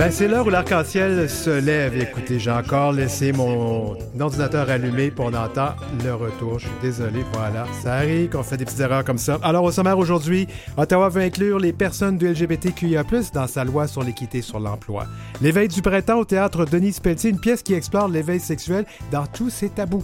[0.00, 1.94] Ben, c'est l'heure où l'arc-en-ciel se lève.
[1.94, 6.58] Écoutez, j'ai encore laissé mon ordinateur allumé pour on entend le retour.
[6.58, 7.66] Je suis désolé, voilà.
[7.82, 9.38] Ça arrive qu'on fait des petites erreurs comme ça.
[9.42, 10.46] Alors, au sommaire aujourd'hui,
[10.78, 13.04] Ottawa veut inclure les personnes du LGBTQIA+,
[13.34, 15.04] dans sa loi sur l'équité sur l'emploi.
[15.42, 19.50] L'éveil du printemps au théâtre Denis Pelletier, une pièce qui explore l'éveil sexuel dans tous
[19.50, 20.02] ses tabous.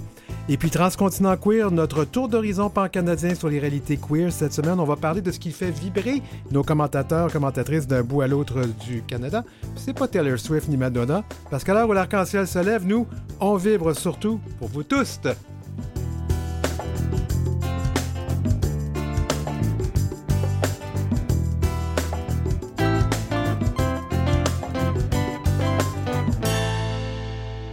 [0.48, 4.30] Et puis Transcontinent Queer, notre tour d'horizon pan-canadien sur les réalités queer.
[4.30, 6.22] Cette semaine, on va parler de ce qui fait vibrer
[6.52, 9.42] nos commentateurs, commentatrices d'un bout à l'autre du Canada.
[9.86, 13.06] C'est pas Taylor Swift ni Madonna, parce qu'à l'heure où l'arc-en-ciel se lève, nous,
[13.38, 15.20] on vibre surtout pour vous tous.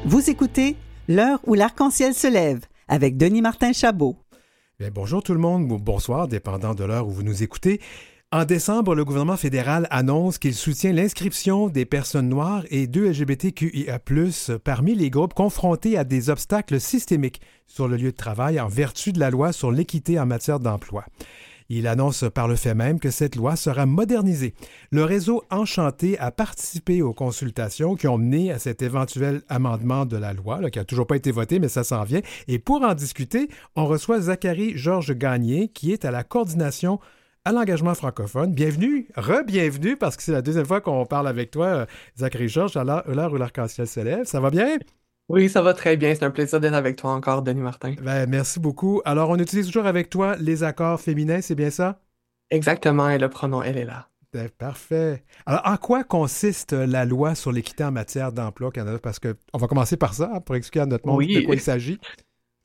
[0.06, 0.76] Vous écoutez
[1.08, 4.18] L'heure où l'arc-en-ciel se lève avec Denis Martin Chabot.
[4.80, 7.82] Bien, bonjour tout le monde, ou bonsoir, dépendant de l'heure où vous nous écoutez.
[8.34, 14.00] En décembre, le gouvernement fédéral annonce qu'il soutient l'inscription des personnes noires et de LGBTQIA+,
[14.64, 19.12] parmi les groupes confrontés à des obstacles systémiques sur le lieu de travail en vertu
[19.12, 21.06] de la loi sur l'équité en matière d'emploi.
[21.70, 24.56] Il annonce par le fait même que cette loi sera modernisée.
[24.90, 30.18] Le réseau Enchanté a participé aux consultations qui ont mené à cet éventuel amendement de
[30.18, 32.22] la loi, qui n'a toujours pas été voté, mais ça s'en vient.
[32.48, 37.00] Et pour en discuter, on reçoit Zachary Georges Gagné, qui est à la coordination
[37.46, 38.54] à l'engagement francophone.
[38.54, 42.84] Bienvenue, re-bienvenue, parce que c'est la deuxième fois qu'on parle avec toi, Zachary Georges, à
[42.84, 44.24] l'heure où l'arc-en-ciel se lève.
[44.26, 44.78] Ça va bien?
[45.28, 46.16] Oui, ça va très bien.
[46.16, 47.96] C'est un plaisir d'être avec toi encore, Denis Martin.
[48.02, 49.02] Ben, merci beaucoup.
[49.04, 52.00] Alors, on utilise toujours avec toi les accords féminins, c'est bien ça?
[52.50, 54.08] Exactement, et le pronom elle est là.
[54.32, 55.24] Ben, parfait.
[55.46, 59.00] Alors, en quoi consiste la loi sur l'équité en matière d'emploi au Canada?
[59.04, 61.62] Parce qu'on va commencer par ça, hein, pour expliquer à notre monde de quoi il
[61.62, 62.00] s'agit.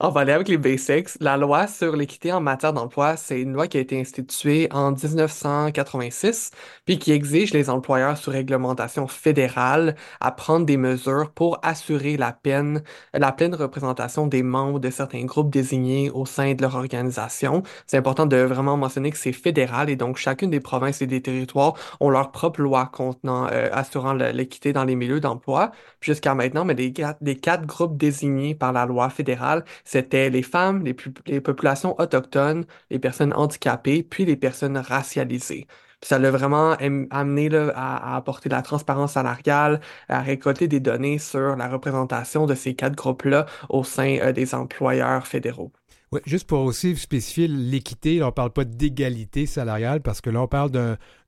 [0.00, 1.08] On va aller avec les basics.
[1.18, 4.92] La loi sur l'équité en matière d'emploi, c'est une loi qui a été instituée en
[4.92, 6.52] 1986,
[6.84, 12.30] puis qui exige les employeurs sous réglementation fédérale à prendre des mesures pour assurer la,
[12.30, 17.64] peine, la pleine représentation des membres de certains groupes désignés au sein de leur organisation.
[17.88, 21.22] C'est important de vraiment mentionner que c'est fédéral et donc chacune des provinces et des
[21.22, 25.72] territoires ont leur propre loi contenant, euh, assurant l'équité dans les milieux d'emploi.
[26.00, 31.40] Jusqu'à maintenant, mais les quatre groupes désignés par la loi fédérale c'était les femmes, les,
[31.40, 35.66] populations autochtones, les personnes handicapées, puis les personnes racialisées.
[36.02, 36.76] ça l'a vraiment
[37.10, 42.54] amené à, apporter de la transparence salariale, à récolter des données sur la représentation de
[42.54, 45.72] ces quatre groupes-là au sein euh, des employeurs fédéraux.
[46.12, 50.42] Oui, juste pour aussi spécifier l'équité, on ne parle pas d'égalité salariale parce que là,
[50.42, 50.70] on parle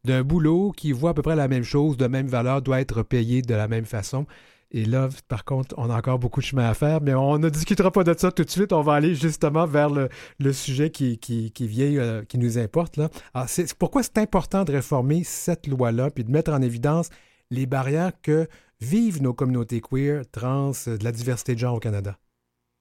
[0.05, 3.03] d'un boulot qui voit à peu près la même chose, de même valeur, doit être
[3.03, 4.27] payé de la même façon.
[4.73, 7.49] Et là, par contre, on a encore beaucoup de chemin à faire, mais on ne
[7.49, 8.73] discutera pas de ça tout de suite.
[8.73, 11.19] On va aller justement vers le, sujet qui,
[11.59, 12.97] vient, euh, qui nous importe.
[12.97, 13.11] Là.
[13.49, 17.11] C'est, pourquoi c'est important de réformer cette loi-là, puis de mettre en évidence
[17.51, 18.49] les barrières que
[18.81, 22.17] vivent nos communautés queer, trans, de la diversité de genre au Canada?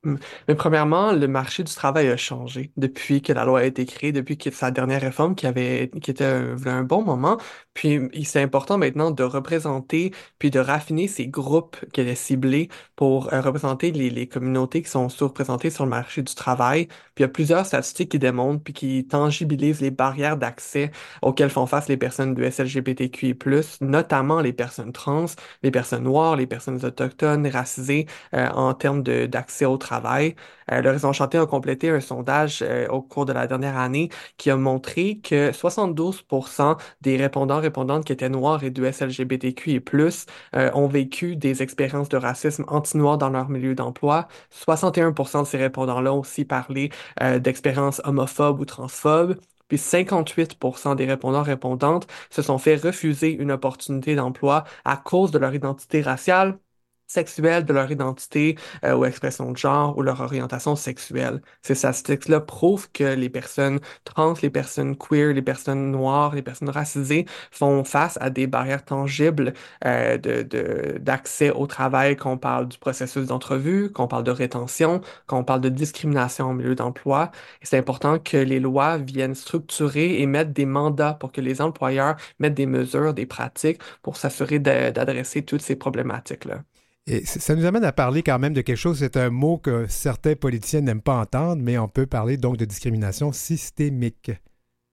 [0.06, 4.14] Mais premièrement, le marché du travail a changé depuis que la loi a été créée,
[4.14, 7.38] depuis que sa dernière réforme qui avait qui était un, bon moment.
[7.74, 13.34] Puis c'est important maintenant de représenter puis de raffiner ces groupes qu'elle est ciblés pour
[13.34, 16.88] euh, représenter les, les communautés qui sont sous-représentées sur le marché du travail.
[16.88, 21.50] Puis il y a plusieurs statistiques qui démontrent puis qui tangibilisent les barrières d'accès auxquelles
[21.50, 23.38] font face les personnes du SLGBTQI+,
[23.82, 25.26] notamment les personnes trans,
[25.62, 30.90] les personnes noires, les personnes autochtones, racisées, euh, en termes d'accès au travail Euh, le
[30.90, 34.58] Réseau Enchanté a complété un sondage euh, au cours de la dernière année qui a
[34.58, 36.26] montré que 72
[37.02, 41.62] des répondants répondantes qui étaient noirs et du SLGBTQ et plus euh, ont vécu des
[41.64, 44.28] expériences de racisme anti-noir dans leur milieu d'emploi.
[44.52, 46.90] 61% de ces répondants-là ont aussi parlé
[47.40, 49.38] d'expériences homophobes ou transphobes.
[49.68, 55.38] Puis 58% des répondants répondantes se sont fait refuser une opportunité d'emploi à cause de
[55.40, 56.58] leur identité raciale
[57.10, 61.42] sexuelle de leur identité euh, ou expression de genre ou leur orientation sexuelle.
[61.62, 66.70] Ces statistiques-là prouvent que les personnes trans, les personnes queer, les personnes noires, les personnes
[66.70, 69.54] racisées font face à des barrières tangibles
[69.86, 70.18] euh,
[71.00, 75.70] d'accès au travail, qu'on parle du processus d'entrevue, qu'on parle de rétention, qu'on parle de
[75.70, 77.32] discrimination au milieu d'emploi.
[77.62, 82.16] c'est important que les lois viennent structurer et mettre des mandats pour que les employeurs
[82.40, 86.64] mettent des mesures, des pratiques pour s'assurer d'adresser toutes ces problématiques-là.
[87.12, 89.88] Et ça nous amène à parler quand même de quelque chose, c'est un mot que
[89.88, 94.32] certains politiciens n'aiment pas entendre, mais on peut parler donc de discrimination systémique.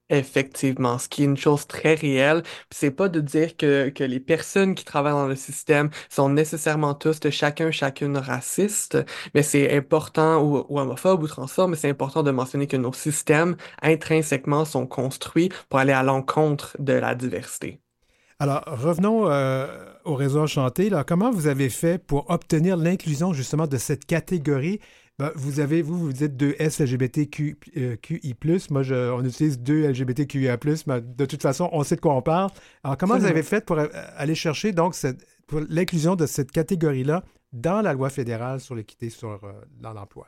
[0.09, 2.41] Effectivement, ce qui est une chose très réelle,
[2.71, 6.95] c'est pas de dire que, que les personnes qui travaillent dans le système sont nécessairement
[6.95, 8.97] tous de chacun, chacune racistes,
[9.35, 13.57] mais c'est important, ou, homophobes ou transphobes, mais c'est important de mentionner que nos systèmes
[13.83, 17.79] intrinsèquement sont construits pour aller à l'encontre de la diversité.
[18.39, 19.25] Alors, revenons
[20.05, 20.89] au réseau Enchanté.
[20.89, 21.03] Là.
[21.03, 24.79] Comment vous avez fait pour obtenir l'inclusion justement de cette catégorie?
[25.19, 27.55] Ben, vous avez, vous, vous dites 2S LGBTQI+.
[27.75, 32.13] Euh, Moi, je, on utilise 2 LGBTQIA+, mais de toute façon, on sait de quoi
[32.13, 32.51] on parle.
[32.83, 34.95] Alors, comment vous avez fait pour euh, aller chercher donc
[35.69, 40.27] l'inclusion de cette catégorie-là dans la loi fédérale sur l'équité sur, euh, dans l'emploi?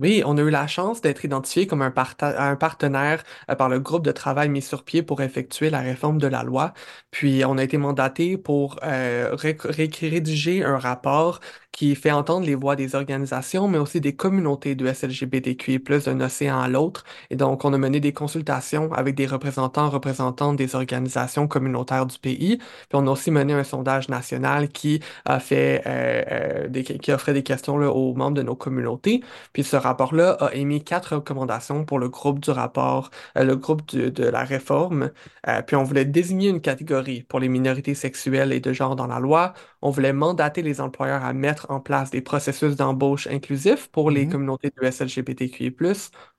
[0.00, 4.02] Oui, on a eu la chance d'être identifié comme un, partenaire euh, par le groupe
[4.02, 6.72] de travail mis sur pied pour effectuer la réforme de la loi.
[7.10, 11.40] Puis on a été mandaté pour euh, rédiger un rapport
[11.72, 16.60] qui fait entendre les voix des organisations, mais aussi des communautés de SLGBTQI+, d'un océan
[16.60, 17.04] à l'autre.
[17.30, 22.18] Et donc, on a mené des consultations avec des représentants, représentantes des organisations communautaires du
[22.18, 22.58] pays.
[22.58, 27.34] Puis on a aussi mené un sondage national qui a fait, euh, des, qui offrait
[27.34, 29.22] des questions aux membres de nos communautés.
[29.52, 33.94] Puis ce rapport-là a émis quatre recommandations pour le groupe du rapport, euh, le groupe
[33.94, 35.10] de la réforme.
[35.48, 39.06] Euh, puis on voulait désigner une catégorie pour les minorités sexuelles et de genre dans
[39.06, 39.52] la loi.
[39.82, 44.26] On voulait mandater les employeurs à mettre en place des processus d'embauche inclusifs pour les
[44.26, 44.30] mm-hmm.
[44.30, 45.74] communautés de SLGBTQI+.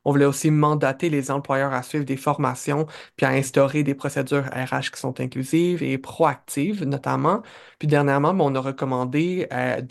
[0.06, 4.46] On voulait aussi mandater les employeurs à suivre des formations puis à instaurer des procédures
[4.46, 7.42] RH qui sont inclusives et proactives, notamment.
[7.80, 9.82] Puis dernièrement, ben, on a recommandé euh,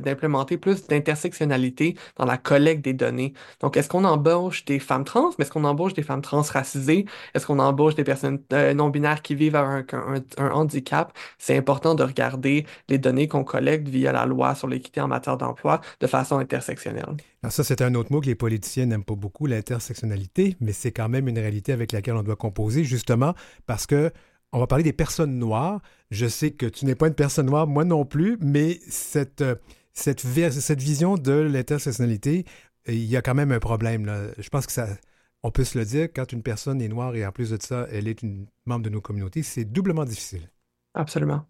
[0.00, 3.34] d'implémenter plus d'intersectionnalité dans la collecte des données.
[3.60, 7.06] Donc, est-ce qu'on embauche des femmes trans, mais est-ce qu'on embauche des femmes transracisées?
[7.34, 11.12] Est-ce qu'on embauche des personnes euh, non-binaires qui vivent avec un, un handicap?
[11.38, 15.36] C'est important de regarder les données qu'on collecte via la loi sur l'équité en matière
[15.36, 17.16] d'emploi de façon intersectionnelle.
[17.44, 20.92] Alors ça, c'est un autre mot que les politiciens n'aiment pas beaucoup, l'intersectionnalité, mais c'est
[20.92, 23.34] quand même une réalité avec laquelle on doit composer, justement
[23.66, 24.12] parce que
[24.52, 25.82] on va parler des personnes noires.
[26.10, 29.44] Je sais que tu n'es pas une personne noire, moi non plus, mais cette,
[29.92, 32.44] cette, cette vision de l'intersectionnalité,
[32.86, 34.06] il y a quand même un problème.
[34.06, 34.28] Là.
[34.38, 34.86] Je pense que ça,
[35.42, 37.86] on peut se le dire, quand une personne est noire et en plus de ça,
[37.90, 40.48] elle est une membre de nos communautés, c'est doublement difficile.
[40.94, 41.46] Absolument.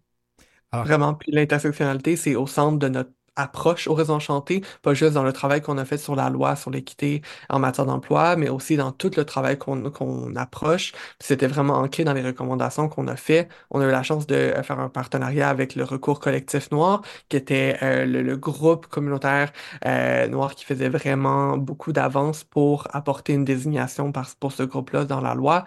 [0.72, 5.24] Vraiment, puis l'intersectionnalité, c'est au centre de notre approche au réseau enchanté, pas juste dans
[5.24, 8.76] le travail qu'on a fait sur la loi sur l'équité en matière d'emploi, mais aussi
[8.76, 10.92] dans tout le travail qu'on approche.
[11.20, 13.48] C'était vraiment ancré dans les recommandations qu'on a fait.
[13.70, 17.02] On a eu la chance de euh, faire un partenariat avec le Recours collectif noir,
[17.28, 19.52] qui était euh, le, groupe communautaire
[19.86, 25.20] euh, noir qui faisait vraiment beaucoup d'avance pour apporter une désignation pour ce groupe-là dans
[25.20, 25.64] la loi.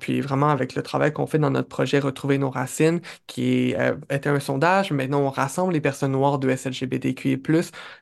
[0.00, 3.74] puis vraiment avec le travail qu'on fait dans notre projet Retrouver nos racines, qui
[4.10, 7.40] était un sondage, maintenant on rassemble les personnes noires de SLG LGBTQI+,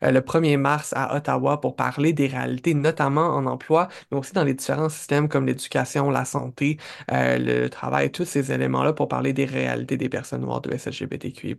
[0.02, 4.32] euh, le 1er mars à Ottawa pour parler des réalités, notamment en emploi, mais aussi
[4.32, 6.78] dans les différents systèmes comme l'éducation, la santé,
[7.12, 11.56] euh, le travail, tous ces éléments-là pour parler des réalités des personnes noires de SLGBTQI+.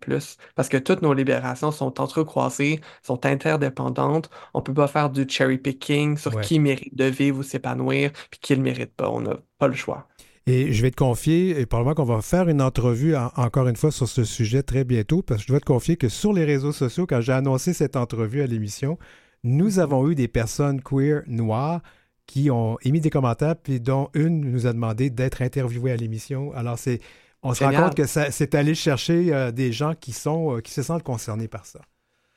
[0.55, 4.29] Parce que toutes nos libérations sont entrecroisées, sont interdépendantes.
[4.53, 8.39] On peut pas faire du cherry picking sur qui mérite de vivre ou s'épanouir, puis
[8.39, 9.09] qui le mérite pas.
[9.09, 10.07] On n'a pas le choix.
[10.49, 13.91] Et je vais te confier, et probablement qu'on va faire une entrevue encore une fois
[13.91, 16.71] sur ce sujet très bientôt, parce que je dois te confier que sur les réseaux
[16.71, 18.97] sociaux, quand j'ai annoncé cette entrevue à l'émission,
[19.43, 21.81] nous avons eu des personnes queer noires
[22.27, 26.53] qui ont émis des commentaires, puis dont une nous a demandé d'être interviewée à l'émission.
[26.53, 27.01] Alors, c'est,
[27.43, 30.71] on se rend compte que c'est aller chercher euh, des gens qui, sont, euh, qui
[30.71, 31.81] se sentent concernés par ça.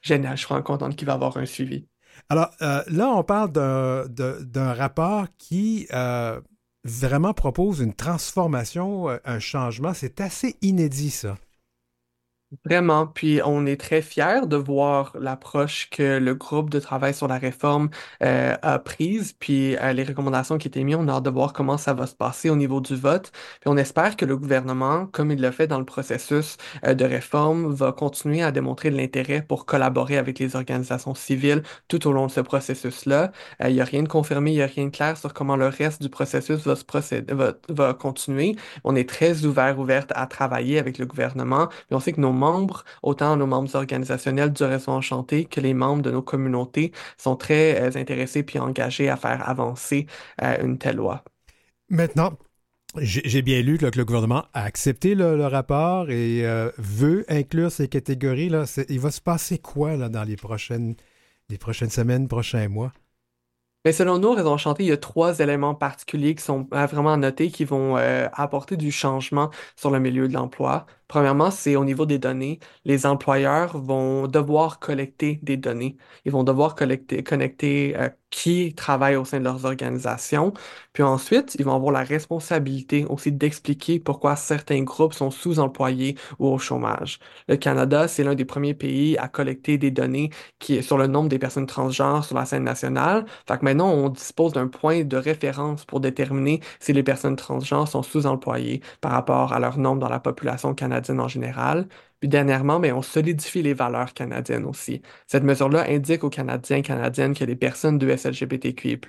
[0.03, 1.87] Génial, je suis vraiment contente qu'il va avoir un suivi.
[2.29, 5.87] Alors, euh, là, on parle d'un rapport qui
[6.85, 9.95] vraiment propose une transformation, euh, un changement.
[9.95, 11.37] C'est assez inédit, ça.
[12.65, 17.29] Vraiment, puis on est très fiers de voir l'approche que le groupe de travail sur
[17.29, 17.91] la réforme
[18.25, 21.53] euh, a prise, puis euh, les recommandations qui étaient mises, on a hâte de voir
[21.53, 23.31] comment ça va se passer au niveau du vote.
[23.61, 27.05] Puis on espère que le gouvernement, comme il l'a fait dans le processus euh, de
[27.05, 32.13] réforme, va continuer à démontrer de l'intérêt pour collaborer avec les organisations civiles tout au
[32.13, 33.31] long de ce processus-là.
[33.65, 35.69] Il n'y a rien de confirmé, il n'y a rien de clair sur comment le
[35.69, 38.57] reste du processus va, se procéder, va, va continuer.
[38.83, 42.40] On est très ouvert, ouverte à travailler avec le gouvernement, puis on sait que nos
[42.41, 47.37] membres, autant nos membres organisationnels du Réseau Enchanté que les membres de nos communautés sont
[47.37, 50.07] très euh, intéressés puis engagés à faire avancer
[50.43, 51.23] euh, une telle loi.
[51.91, 52.33] Maintenant,
[52.97, 57.87] j'ai bien lu que le gouvernement a accepté le, rapport et euh, veut inclure ces
[57.87, 58.49] catégories.
[58.49, 58.65] Là.
[58.89, 60.97] Il va se passer quoi là, dans les prochaines,
[61.51, 62.93] les prochaines semaines, prochains mois?
[63.85, 67.51] Mais selon nous, Réseau Enchanté, il y a trois éléments particuliers qui sont vraiment notés
[67.51, 70.87] qui vont apporter du changement sur le milieu de l'emploi.
[71.11, 72.61] Premièrement, c'est au niveau des données.
[72.85, 75.97] Les employeurs vont devoir collecter des données.
[76.25, 80.53] Ils vont devoir collecter, connecter euh, qui travaillent au sein de leurs organisations.
[80.93, 86.47] Puis ensuite, ils vont avoir la responsabilité aussi d'expliquer pourquoi certains groupes sont sous-employés ou
[86.47, 87.19] au chômage.
[87.49, 91.29] Le Canada, c'est l'un des premiers pays à collecter des données qui, sur le nombre
[91.29, 93.25] des personnes transgenres sur la scène nationale.
[93.49, 98.05] Fait maintenant, on dispose d'un point de référence pour déterminer si les personnes transgenres sont
[98.05, 101.87] sous-employées par rapport à leur nombre dans la population canadienne en général.
[102.21, 105.01] Puis dernièrement, mais on solidifie les valeurs canadiennes aussi.
[105.27, 109.01] Cette mesure-là indique aux Canadiens et Canadiennes que les personnes de SLGBTQI+,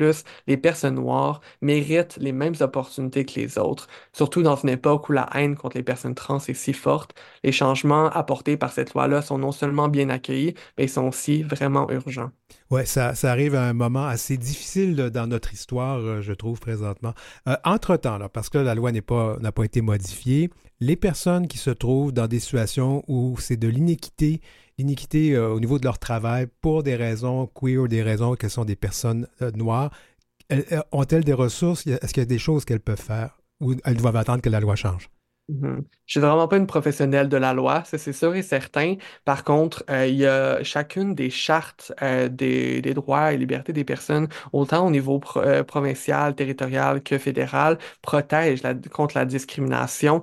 [0.47, 5.11] les personnes noires, méritent les mêmes opportunités que les autres, surtout dans une époque où
[5.11, 7.13] la haine contre les personnes trans est si forte.
[7.43, 11.43] Les changements apportés par cette loi-là sont non seulement bien accueillis, mais ils sont aussi
[11.43, 12.31] vraiment urgents.
[12.69, 16.59] Oui, ça, ça, arrive à un moment assez difficile dans notre histoire, euh, je trouve,
[16.59, 17.13] présentement.
[17.47, 20.49] Euh, entre-temps, parce que la loi n'a pas, pas été modifiée,
[20.81, 24.41] les personnes qui se trouvent dans des situations où c'est de l'iniquité,
[24.77, 28.65] l'iniquité euh, au niveau de leur travail pour des raisons queer, des raisons qu'elles sont
[28.65, 29.91] des personnes noires,
[30.91, 31.87] ont-elles des ressources?
[31.87, 33.37] Est-ce qu'il y a des choses qu'elles peuvent faire?
[33.61, 35.09] Ou elles doivent attendre que la loi change?
[35.49, 35.83] Mhm.
[36.05, 38.95] Je suis vraiment pas une professionnelle de la loi, ça c'est sûr et certain.
[39.25, 43.83] Par contre, euh, il y a chacune des chartes euh, des, droits et libertés des
[43.83, 50.21] personnes, autant au niveau euh, provincial, territorial que fédéral, protège contre la discrimination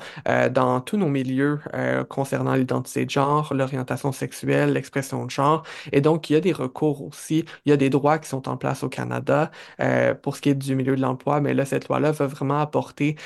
[0.51, 1.61] dans tous nos milieux
[2.09, 5.63] concernant l'identité de genre, l'orientation sexuelle, l'expression de genre.
[5.93, 8.49] Et donc, il y a des recours aussi, il y a des droits qui sont
[8.49, 9.51] en place au Canada
[10.23, 13.17] pour ce qui est du milieu de l'emploi, mais là, cette loi-là va vraiment apporter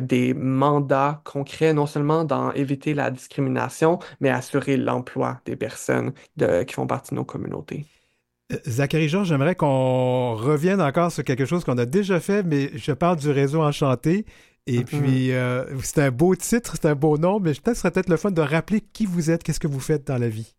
[0.00, 6.74] des mandats concrets non seulement dans éviter la discrimination, mais assurer l'emploi des personnes qui
[6.74, 7.86] font partie de nos communautés.
[8.52, 12.70] Euh, Zachary Georges, j'aimerais qu'on revienne encore sur quelque chose qu'on a déjà fait, mais
[12.74, 14.24] je parle du réseau Enchanté.
[14.66, 14.84] Et mm-hmm.
[14.84, 18.16] puis, euh, c'est un beau titre, c'est un beau nom, mais peut-être serait peut-être le
[18.16, 20.54] fun de rappeler qui vous êtes, qu'est-ce que vous faites dans la vie.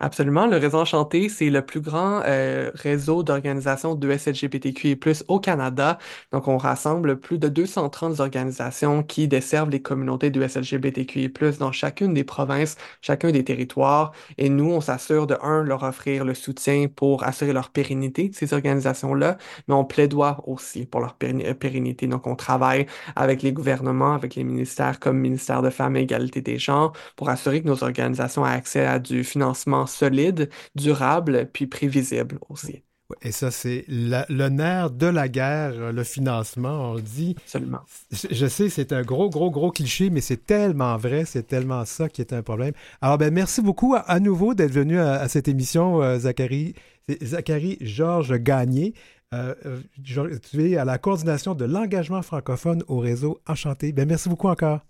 [0.00, 0.46] Absolument.
[0.46, 4.98] Le Réseau Enchanté, c'est le plus grand euh, réseau d'organisations de SLGBTQI+,
[5.28, 5.98] au Canada.
[6.32, 12.12] Donc, on rassemble plus de 230 organisations qui desservent les communautés de SLGBTQI+, dans chacune
[12.12, 14.12] des provinces, chacun des territoires.
[14.36, 18.52] Et nous, on s'assure de, un, leur offrir le soutien pour assurer leur pérennité, ces
[18.52, 22.08] organisations-là, mais on plaidoit aussi pour leur euh, pérennité.
[22.08, 22.86] Donc, on travaille
[23.16, 27.28] avec les gouvernements, avec les ministères comme ministère de Femmes et Égalité des genres, pour
[27.30, 32.82] assurer que nos organisations aient accès à du financement solide, durable, puis prévisible aussi.
[33.22, 37.36] Et ça, c'est le nerf de la guerre, le financement, on le dit.
[37.38, 37.80] Absolument.
[38.10, 42.08] Je sais, c'est un gros, gros, gros cliché, mais c'est tellement vrai, c'est tellement ça
[42.08, 42.72] qui est un problème.
[43.02, 46.74] Alors, ben, merci beaucoup à, nouveau d'être venu à, cette émission, euh, Zachary.
[47.22, 48.94] Zachary Georges Gagné.
[49.34, 53.92] Euh, euh, tu es à la coordination de l'engagement francophone au réseau Enchanté.
[53.92, 54.80] Ben, merci beaucoup encore.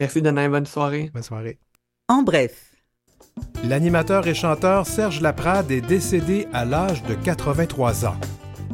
[0.00, 0.48] Merci, Dana.
[0.48, 1.10] Bonne soirée.
[1.12, 1.58] Bonne soirée.
[2.08, 2.67] En bref.
[3.64, 8.16] L'animateur et chanteur Serge Laprade est décédé à l'âge de 83 ans.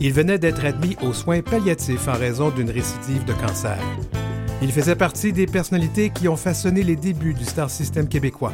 [0.00, 3.78] Il venait d'être admis aux soins palliatifs en raison d'une récidive de cancer.
[4.62, 8.52] Il faisait partie des personnalités qui ont façonné les débuts du star system québécois.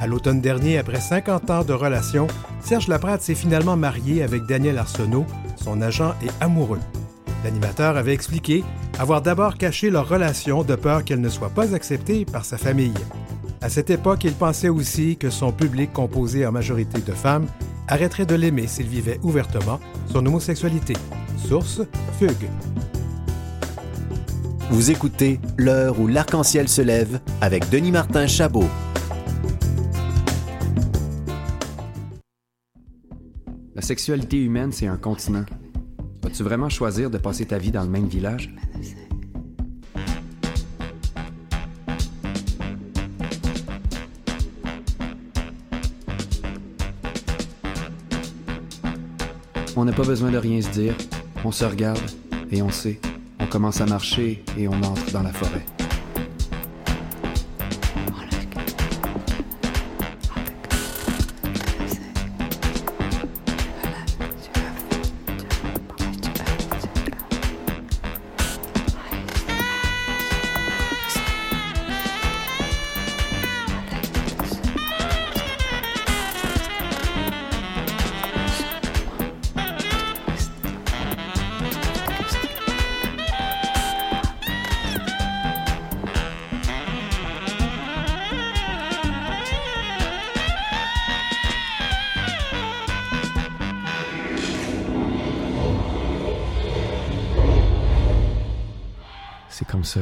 [0.00, 2.26] À l'automne dernier, après 50 ans de relation,
[2.60, 5.26] Serge Laprade s'est finalement marié avec Daniel Arsenault,
[5.56, 6.80] son agent et amoureux.
[7.42, 8.64] L'animateur avait expliqué
[8.98, 12.94] avoir d'abord caché leur relation de peur qu'elle ne soit pas acceptée par sa famille.
[13.64, 17.46] À cette époque, il pensait aussi que son public, composé en majorité de femmes,
[17.88, 20.92] arrêterait de l'aimer s'il vivait ouvertement son homosexualité.
[21.38, 21.80] Source
[22.18, 22.50] Fugue.
[24.68, 28.68] Vous écoutez L'heure où l'arc-en-ciel se lève avec Denis Martin Chabot.
[33.74, 35.46] La sexualité humaine, c'est un continent.
[36.22, 38.54] Vas-tu vraiment choisir de passer ta vie dans le même village?
[49.76, 50.94] On n'a pas besoin de rien se dire.
[51.44, 51.98] On se regarde
[52.50, 53.00] et on sait.
[53.40, 55.83] On commence à marcher et on entre dans la forêt.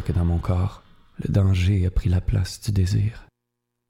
[0.01, 0.83] Que dans mon corps,
[1.23, 3.27] le danger a pris la place du désir.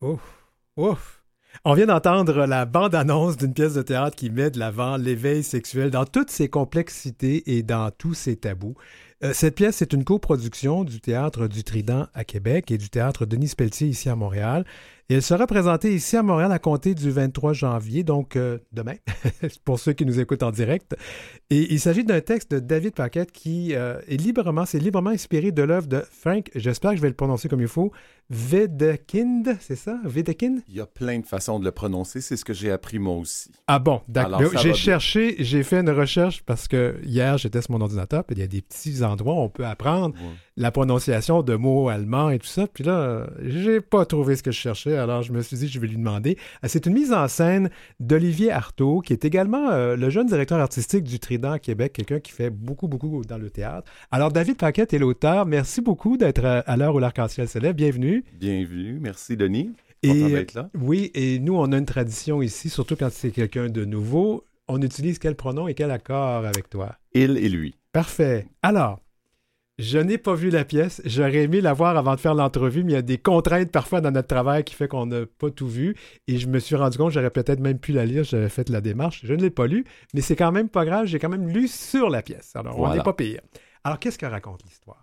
[0.00, 1.22] Ouf, ouf.
[1.64, 5.90] On vient d'entendre la bande-annonce d'une pièce de théâtre qui met de l'avant l'éveil sexuel
[5.90, 8.74] dans toutes ses complexités et dans tous ses tabous.
[9.22, 13.26] Euh, cette pièce est une coproduction du Théâtre du Trident à Québec et du Théâtre
[13.26, 14.64] Denis Pelletier ici à Montréal.
[15.08, 18.94] Et elle sera présentée ici à Montréal à compter du 23 janvier, donc euh, demain,
[19.64, 20.96] pour ceux qui nous écoutent en direct.
[21.50, 25.52] Et il s'agit d'un texte de David Paquette qui euh, est librement, c'est librement inspiré
[25.52, 27.92] de l'œuvre de Frank, j'espère que je vais le prononcer comme il faut,
[28.30, 29.98] Wedekind, c'est ça?
[30.04, 30.62] Wedekind?
[30.68, 33.16] Il y a plein de façons de le prononcer, c'est ce que j'ai appris moi
[33.16, 33.50] aussi.
[33.66, 34.40] Ah bon, d'accord.
[34.62, 38.40] J'ai cherché, j'ai fait une recherche parce que hier j'étais sur mon ordinateur, puis il
[38.40, 40.36] y a des petits endroits où on peut apprendre Ouais.
[40.56, 42.66] La prononciation de mots allemands et tout ça.
[42.66, 45.80] Puis là, j'ai pas trouvé ce que je cherchais, alors je me suis dit je
[45.80, 46.36] vais lui demander.
[46.64, 50.58] Euh, C'est une mise en scène d'Olivier Artaud, qui est également euh, le jeune directeur
[50.58, 53.90] artistique du Trident à Québec, quelqu'un qui fait beaucoup, beaucoup dans le théâtre.
[54.10, 55.46] Alors David Paquette est l'auteur.
[55.46, 57.74] Merci beaucoup d'être euh, à l'heure où l'arc-en-ciel se lève.
[57.74, 58.24] Bienvenue.
[58.38, 59.70] Bienvenue, merci Denis.
[60.04, 60.68] Et là.
[60.74, 64.44] oui, et nous, on a une tradition ici, surtout quand c'est quelqu'un de nouveau.
[64.66, 66.96] On utilise quel pronom et quel accord avec toi?
[67.14, 67.76] Il et lui.
[67.92, 68.46] Parfait.
[68.62, 69.01] Alors,
[69.82, 71.02] je n'ai pas vu la pièce.
[71.04, 74.00] J'aurais aimé la voir avant de faire l'entrevue, mais il y a des contraintes parfois
[74.00, 75.96] dans notre travail qui fait qu'on n'a pas tout vu.
[76.28, 78.22] Et je me suis rendu compte que j'aurais peut-être même pu la lire.
[78.22, 79.22] J'avais fait la démarche.
[79.24, 79.84] Je ne l'ai pas lu,
[80.14, 81.06] mais c'est quand même pas grave.
[81.06, 82.54] J'ai quand même lu sur la pièce.
[82.54, 83.40] Alors, on n'est pas pire.
[83.82, 85.01] Alors, qu'est-ce que raconte l'histoire?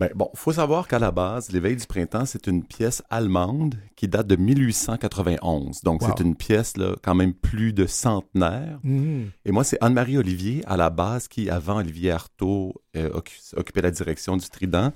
[0.00, 4.08] Ben, bon, faut savoir qu'à la base, L'éveil du printemps, c'est une pièce allemande qui
[4.08, 5.82] date de 1891.
[5.82, 6.08] Donc, Wow.
[6.16, 8.80] c'est une pièce là, quand même plus de centenaire.
[8.82, 9.30] Mhm.
[9.44, 13.82] Et moi, c'est Anne-Marie Olivier, à la base, qui, avant Olivier Artaud, euh, occu- occupait
[13.82, 14.92] la direction du Trident,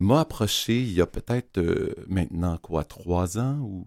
[0.00, 3.86] m'a approché il y a peut-être euh, maintenant, quoi, trois ans ou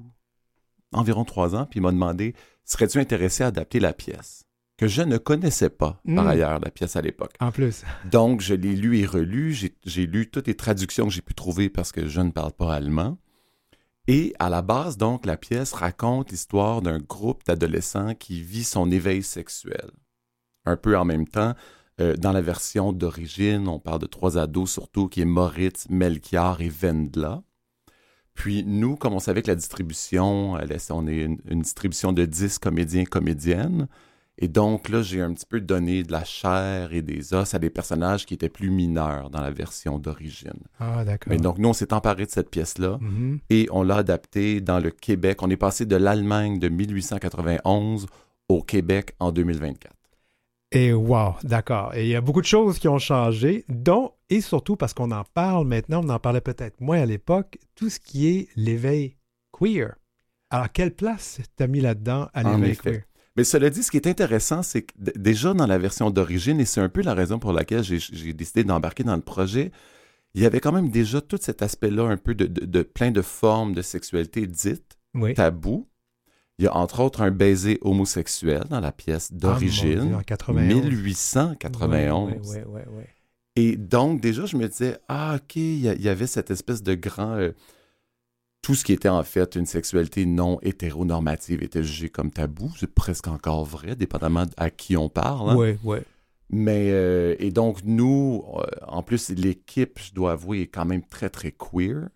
[0.94, 4.45] environ trois ans, puis m'a demandé serais-tu intéressé à adapter la pièce
[4.78, 6.28] Que je ne connaissais pas, par Mm.
[6.28, 7.34] ailleurs, la pièce à l'époque.
[7.40, 7.84] En plus.
[8.12, 9.54] Donc, je l'ai lu et relu.
[9.54, 12.74] J'ai- lu toutes les traductions que j'ai pu trouver parce que je ne parle pas
[12.76, 13.18] allemand.
[14.08, 18.92] Et à la base, donc, la pièce raconte l'histoire d'un groupe d'adolescents qui vit son
[18.92, 19.92] éveil sexuel.
[20.66, 21.54] Un peu en même temps,
[22.02, 26.60] euh, dans la version d'origine, on parle de trois ados surtout, qui est Moritz, Melchior
[26.62, 27.44] et Vendla.
[28.34, 30.52] Puis nous, comme on savait que la distribution,
[30.90, 33.88] on est une, une distribution de 10 comédiens comédiennes,
[34.38, 37.60] et donc là, j'ai un petit peu donné de la chair et des os à
[37.60, 40.60] des personnages qui étaient plus mineurs dans la version d'origine.
[40.80, 41.32] Ah, d'accord.
[41.32, 43.40] Mais donc, nous, on s'est emparé de cette pièce-là Mhm.
[43.50, 45.42] et on l'a adaptée dans le Québec.
[45.42, 46.68] On est passé de l'Allemagne de
[47.30, 48.08] 1891
[48.50, 49.94] au Québec en 2024.
[50.72, 51.94] Et wow, d'accord.
[51.96, 55.12] Et il y a beaucoup de choses qui ont changé, dont, et surtout parce qu'on
[55.12, 59.16] en parle maintenant, on en parlait peut-être moins à l'époque, tout ce qui est l'éveil
[59.58, 59.96] queer.
[60.50, 63.04] Alors, quelle place t'as mis là-dedans à l'éveil queer?
[63.38, 66.66] Mais cela dit, ce qui est intéressant, c'est que déjà dans la version d'origine, et
[66.66, 69.72] c'est un peu la raison pour laquelle j'ai- décidé d'embarquer dans le projet,
[70.34, 73.12] il y avait quand même déjà tout cet aspect-là, un peu de, de- de plein
[73.12, 75.34] de formes de sexualité dites, Oui.
[75.34, 75.88] tabou.
[76.58, 80.22] Il y a entre autres un baiser homosexuel dans la pièce Ah, d'origine, Dieu, en
[80.24, 80.86] 91.
[80.86, 82.32] 1891.
[82.32, 83.04] Oui, oui, oui, oui.
[83.58, 86.52] Et donc, déjà, je me disais, ah, OK, il y, a- il y avait cette
[86.52, 87.36] espèce de grand.
[87.36, 87.52] euh,
[88.66, 92.72] tout ce qui était en fait une sexualité non hétéronormative était jugé comme tabou.
[92.80, 95.52] C'est presque encore vrai, dépendamment à qui on parle.
[95.52, 95.56] hein.
[95.56, 96.00] Oui, oui.
[96.50, 101.04] Mais, euh, et donc, nous, euh, en plus, l'équipe, je dois avouer, est quand même
[101.04, 102.10] très, très queer.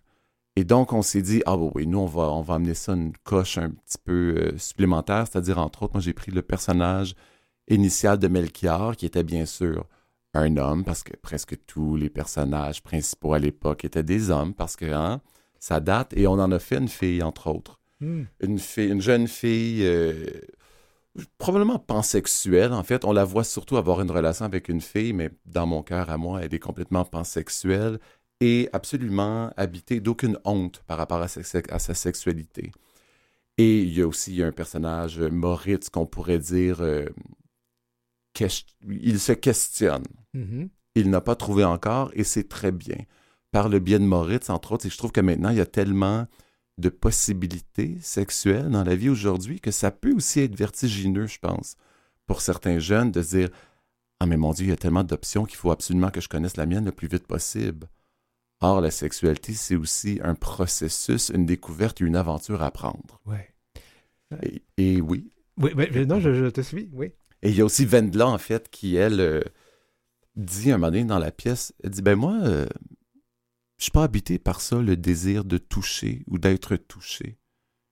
[0.56, 2.94] Et donc, on s'est dit, ah bah oui, nous, on va, on va amener ça
[2.94, 5.28] une coche un petit peu euh, supplémentaire.
[5.30, 7.14] C'est-à-dire, entre autres, moi, j'ai pris le personnage
[7.68, 9.86] initial de Melchior, qui était bien sûr
[10.34, 14.74] un homme, parce que presque tous les personnages principaux à l'époque étaient des hommes, parce
[14.74, 15.20] que hein,
[15.60, 16.12] ça date.
[16.16, 18.22] Et on en a fait une fille, entre autres Hmm.
[18.40, 20.14] une fille, une jeune fille, euh,
[21.36, 22.72] probablement pansexuelle.
[22.72, 25.82] En fait, on la voit surtout avoir une relation avec une fille, mais dans mon
[25.82, 27.98] cœur à moi, elle est complètement pansexuelle
[28.40, 32.72] et absolument habitée d'aucune honte par rapport à sa, à sa sexualité.
[33.58, 37.04] Et il y a aussi un personnage, euh, Moritz, qu'on pourrait dire, euh,
[38.88, 40.70] il se questionne Mhm.
[40.94, 42.96] il n'a pas trouvé encore et c'est très bien.
[43.52, 45.66] Par le biais de Moritz, entre autres, et je trouve que maintenant, il y a
[45.66, 46.26] tellement
[46.78, 51.76] de possibilités sexuelles dans la vie aujourd'hui que ça peut aussi être vertigineux, je pense,
[52.26, 53.48] pour certains jeunes de se dire
[54.20, 56.56] Ah, mais mon Dieu, il y a tellement d'options qu'il faut absolument que je connaisse
[56.56, 57.88] la mienne le plus vite possible.
[58.62, 63.20] Or, la sexualité, c'est aussi un processus, une découverte et une aventure à prendre.
[63.26, 63.48] Ouais.
[64.42, 67.12] Et, et oui, Oui, mais- mais non, je, je te suis, oui.
[67.42, 69.40] et il y a aussi Vendla, en fait, qui, elle, euh,
[70.36, 72.66] dit un moment donné dans la pièce, elle dit, ben moi, euh,
[73.80, 77.38] je suis pas habité par ça, le désir de toucher ou d'être touché.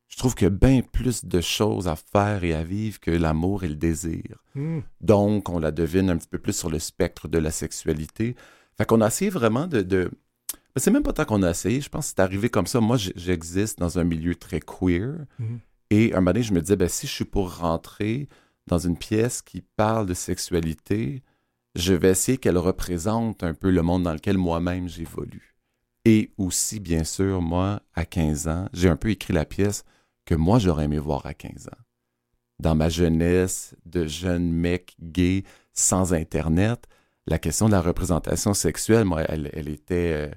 [0.07, 3.11] Je trouve qu'il y a bien plus de choses à faire et à vivre que
[3.11, 4.44] l'amour et le désir.
[4.55, 4.81] Hmm.
[5.01, 8.37] Donc, on la devine un petit peu plus sur le spectre de la sexualité.
[8.77, 9.81] Fait qu'on a essayé vraiment de...
[9.81, 10.11] de...
[10.53, 11.81] Mais c'est même pas tant qu'on a essayé.
[11.81, 12.81] Je pense que c'est arrivé comme ça.
[12.81, 15.14] Moi, j'existe dans un milieu très queer.
[15.38, 15.61] Mhm.
[15.88, 18.29] Et un moment donné, je me disais, ben, si je suis pour rentrer
[18.66, 21.22] dans une pièce qui parle de sexualité,
[21.77, 25.58] je vais essayer qu'elle représente un peu le monde dans lequel moi-même j'évolue.
[26.11, 29.85] Et aussi, bien sûr, moi, à 15 ans, j'ai un peu écrit la pièce
[30.25, 31.83] que moi, j'aurais aimé voir à 15 ans.
[32.61, 35.44] Dans ma jeunesse de jeune mec gay
[35.75, 36.87] sans Internet,
[37.27, 40.35] la question de la représentation sexuelle, moi, elle, était euh,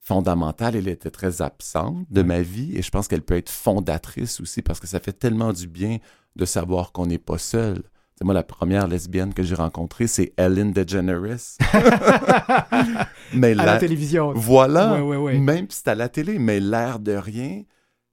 [0.00, 4.40] fondamentale, elle était très absente de ma vie et je pense qu'elle peut être fondatrice
[4.40, 5.98] aussi parce que ça fait tellement du bien
[6.34, 7.84] de savoir qu'on n'est pas seul.
[8.18, 11.36] C'est moi, la première lesbienne que j'ai rencontrée, c'est Ellen DeGeneres.
[13.32, 14.32] Mais À la la- télévision.
[14.34, 15.38] voilà, Ouais, ouais, ouais.
[15.38, 17.62] même si c'est à la télé, mais l'air de rien,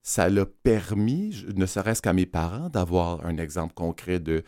[0.03, 4.43] ça l'a permis, ne serait-ce qu'à mes parents, d'avoir un exemple concret de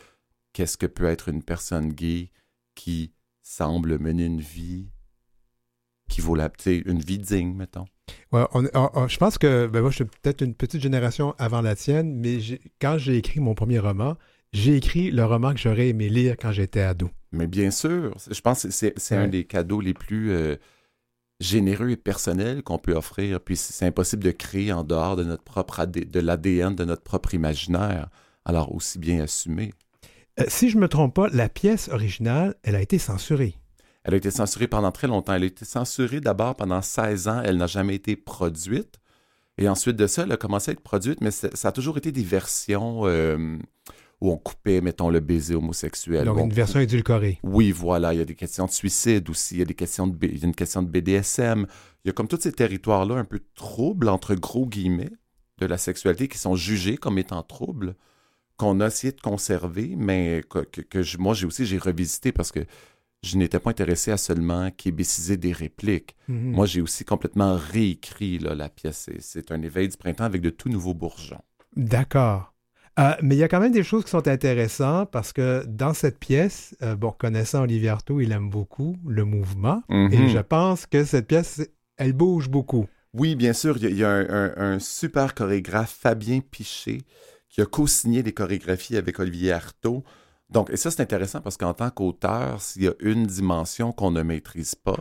[0.53, 2.29] qu'est-ce que peut être une personne gay
[2.75, 4.89] qui semble mener une vie
[6.09, 7.85] qui vaut la, une vie digne, mettons.
[8.31, 11.33] Ouais, on- on- on- je pense que ben moi, je suis peut-être une petite génération
[11.39, 12.37] avant la tienne, mais
[12.79, 14.15] quand j'ai écrit mon premier roman,
[14.57, 17.09] j'ai écrit le roman que j'aurais aimé lire quand j'étais ado.
[17.31, 19.17] Mais bien sûr, je pense que c'est Ouais.
[19.17, 20.55] un des cadeaux les plus euh,
[21.39, 23.39] généreux et personnels qu'on peut offrir.
[23.41, 27.03] Puis c'est impossible de créer en dehors de notre propre AD de l'ADN, de notre
[27.03, 28.09] propre imaginaire.
[28.45, 29.73] Alors aussi bien assumé.
[30.39, 33.55] Euh, si je me trompe pas, la pièce originale, elle a été censurée.
[34.03, 35.33] Elle a été censurée pendant très longtemps.
[35.33, 37.41] Elle a été censurée d'abord pendant 16 ans.
[37.43, 38.95] Elle n'a jamais été produite.
[39.57, 42.11] Et ensuite de ça, elle a commencé à être produite, mais ça a toujours été
[42.11, 43.57] des versions euh,
[44.19, 46.25] où on coupait, mettons, le baiser homosexuel.
[46.25, 47.39] Donc une version édulcorée.
[47.43, 50.07] Oui, voilà, il y a des questions de suicide aussi, il y a des questions
[50.07, 51.67] de B- il y a une question de BDSM.
[52.03, 55.11] Il y a comme tous ces territoires-là un peu troubles, entre gros guillemets,
[55.59, 57.95] de la sexualité qui sont jugés comme étant troubles,
[58.57, 62.31] qu'on a essayé de conserver, mais que, que- que je- moi j'ai aussi j'ai revisité
[62.31, 62.61] parce que
[63.23, 66.15] je n'étais pas intéressé à seulement québéciser des répliques.
[66.27, 66.51] Mhm.
[66.53, 69.09] Moi j'ai aussi complètement réécrit là, la pièce.
[69.19, 71.41] C'est un éveil du printemps avec de tout nouveaux bourgeons.
[71.75, 72.53] D'accord.
[72.99, 75.93] Euh, mais il y a quand même des choses qui sont intéressantes parce que dans
[75.93, 79.83] cette pièce, euh, bon, connaissant Olivier Artaud, il aime beaucoup le mouvement.
[79.89, 80.27] Et Mhm.
[80.29, 81.61] je pense que cette pièce,
[81.97, 82.87] elle bouge beaucoup.
[83.13, 86.39] Oui, bien sûr, il y a, il y a un, un- un super chorégraphe, Fabien
[86.39, 87.01] Piché,
[87.49, 90.03] qui a co-signé les chorégraphies avec Olivier Artaud.
[90.49, 94.11] Donc, et ça, c'est intéressant parce qu'en tant qu'auteur, s'il y a une dimension qu'on
[94.11, 94.97] ne maîtrise pas,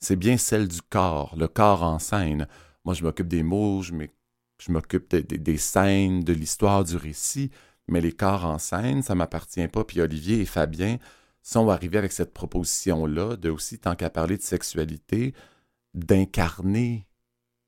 [0.00, 2.46] c'est bien celle du corps, le corps en scène.
[2.84, 4.10] Moi, je m'occupe des mots, je m'oc-
[4.64, 7.50] je m'occupe de- de- des scènes, de l'histoire, du récit,
[7.88, 9.84] mais les corps en scène, ça m'appartient pas.
[9.84, 10.98] Puis Olivier et Fabien
[11.42, 15.34] sont arrivés avec cette proposition-là de aussi, tant qu'à parler de sexualité,
[15.92, 17.06] d'incarner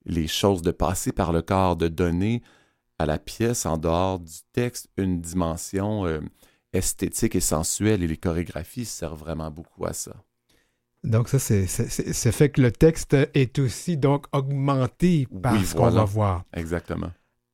[0.06, 2.42] les choses, de passer par le corps, de donner
[2.98, 6.20] à la pièce, en dehors du texte, une dimension euh,
[6.72, 8.02] esthétique et sensuelle.
[8.02, 10.14] Et les chorégraphies servent vraiment beaucoup à ça.
[11.06, 15.64] Donc ça, c'est c'est- c'est- fait que le texte est aussi donc augmenté par Oui,
[15.64, 16.44] ce qu'on va voir.
[16.54, 17.10] Exactement.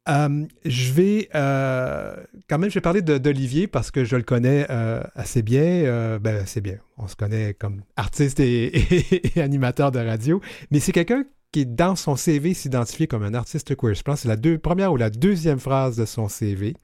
[0.09, 2.17] Euh, je vais euh,
[2.49, 6.19] quand même, je vais parler d'Olivier parce que je le connais euh, assez bien.
[6.19, 6.79] ben, assez bien.
[6.99, 8.65] On se connaît comme artiste et,
[9.15, 10.41] et- et animateur de radio.
[10.73, 13.95] Mais c'est quelqu'un qui, dans son CV, s'identifie comme un artiste queer.
[13.95, 16.75] Je pense que c'est la deux- première ou la deuxième phrase de son CV.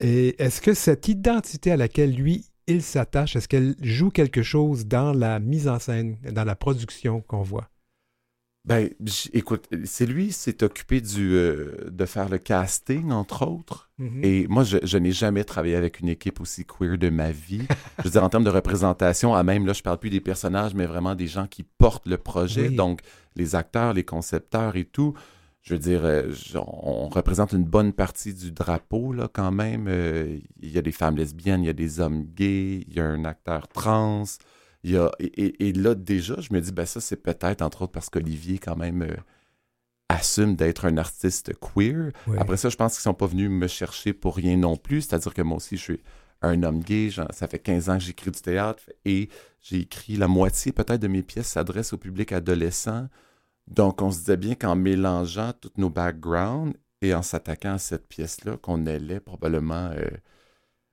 [0.00, 4.86] Et est-ce que cette identité à laquelle lui, il s'attache, est-ce qu'elle joue quelque chose
[4.86, 7.68] dans la mise en scène, dans la production qu'on voit?
[8.64, 8.90] Ben,
[9.32, 13.90] écoute, c'est lui qui s'est occupé du, euh, de faire le casting, entre autres.
[13.98, 14.20] Mhm.
[14.22, 17.66] Et moi, je, je n'ai jamais travaillé avec une équipe aussi queer de ma vie.
[17.98, 20.74] je veux dire, en termes de représentation, à même, là, je parle plus des personnages,
[20.74, 22.68] mais vraiment des gens qui portent le projet.
[22.68, 22.76] Oui.
[22.76, 23.00] Donc,
[23.34, 25.14] les acteurs, les concepteurs et tout.
[25.62, 29.86] Je veux dire, euh, je- on représente une bonne partie du drapeau, là, quand même.
[29.88, 33.00] Euh, Il y a des femmes lesbiennes, il y a des hommes gays, il y
[33.00, 34.24] a un acteur trans.
[34.84, 37.62] Il y a, et, et- et là, déjà, je me dis, ben ça, c'est peut-être,
[37.62, 39.14] entre autres, parce qu'Olivier, quand même, euh,
[40.08, 42.10] assume d'être un artiste queer.
[42.26, 42.36] Oui.
[42.38, 45.02] Après ça, je pense qu'ils sont pas venus me chercher pour rien non plus.
[45.02, 46.00] C'est-à-dire que moi aussi, je suis
[46.42, 47.10] un homme gay.
[47.30, 49.28] Ça fait 15 ans que j'écris du théâtre et
[49.60, 53.06] j'ai écrit la moitié peut-être de mes pièces s'adressent au public adolescent.
[53.68, 58.06] Donc, on se disait bien qu'en mélangeant tous nos backgrounds et en s'attaquant à cette
[58.06, 60.08] pièce-là, qu'on allait probablement, euh,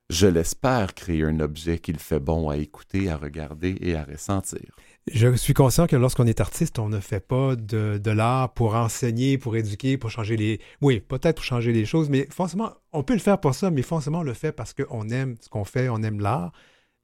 [0.08, 4.74] je l'espère, créer un objet qu'il fait bon à écouter, à regarder et à ressentir.
[5.12, 8.74] Je suis conscient que lorsqu'on est artiste, on ne fait pas de, de l'art pour
[8.74, 10.60] enseigner, pour éduquer, pour changer les...
[10.80, 13.82] Oui, peut-être pour changer les choses, mais forcément, on peut le faire pour ça, mais
[13.82, 16.52] forcément, on le fait parce qu'on aime ce qu'on fait, on aime l'art.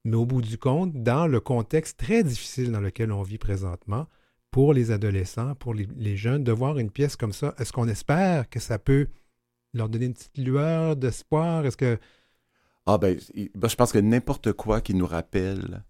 [0.05, 4.07] Mais au bout du compte, dans le contexte très difficile dans lequel on vit présentement,
[4.51, 7.87] pour les adolescents, pour les, les jeunes, de voir une pièce comme ça, est-ce qu'on
[7.87, 9.07] espère que ça peut
[9.73, 11.65] leur donner une petite lueur d'espoir?
[11.65, 11.99] Est-ce que...
[12.85, 13.17] Ah ben,
[13.55, 15.83] ben, je pense que n'importe quoi qui nous rappelle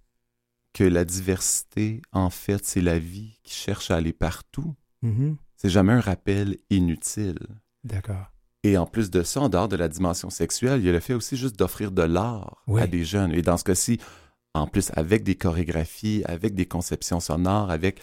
[0.73, 4.75] que la diversité, en fait, c'est la vie qui cherche à aller partout.
[5.01, 5.37] Mhm.
[5.55, 7.39] C'est jamais un rappel inutile.
[7.83, 8.31] D'accord.
[8.63, 10.99] Et en plus de ça, en dehors de la dimension sexuelle, il y a le
[10.99, 12.81] fait aussi juste d'offrir de l'art Oui.
[12.81, 13.31] à des jeunes.
[13.31, 13.99] Et dans ce cas-ci,
[14.53, 18.01] en plus, avec des chorégraphies, avec des conceptions sonores, avec...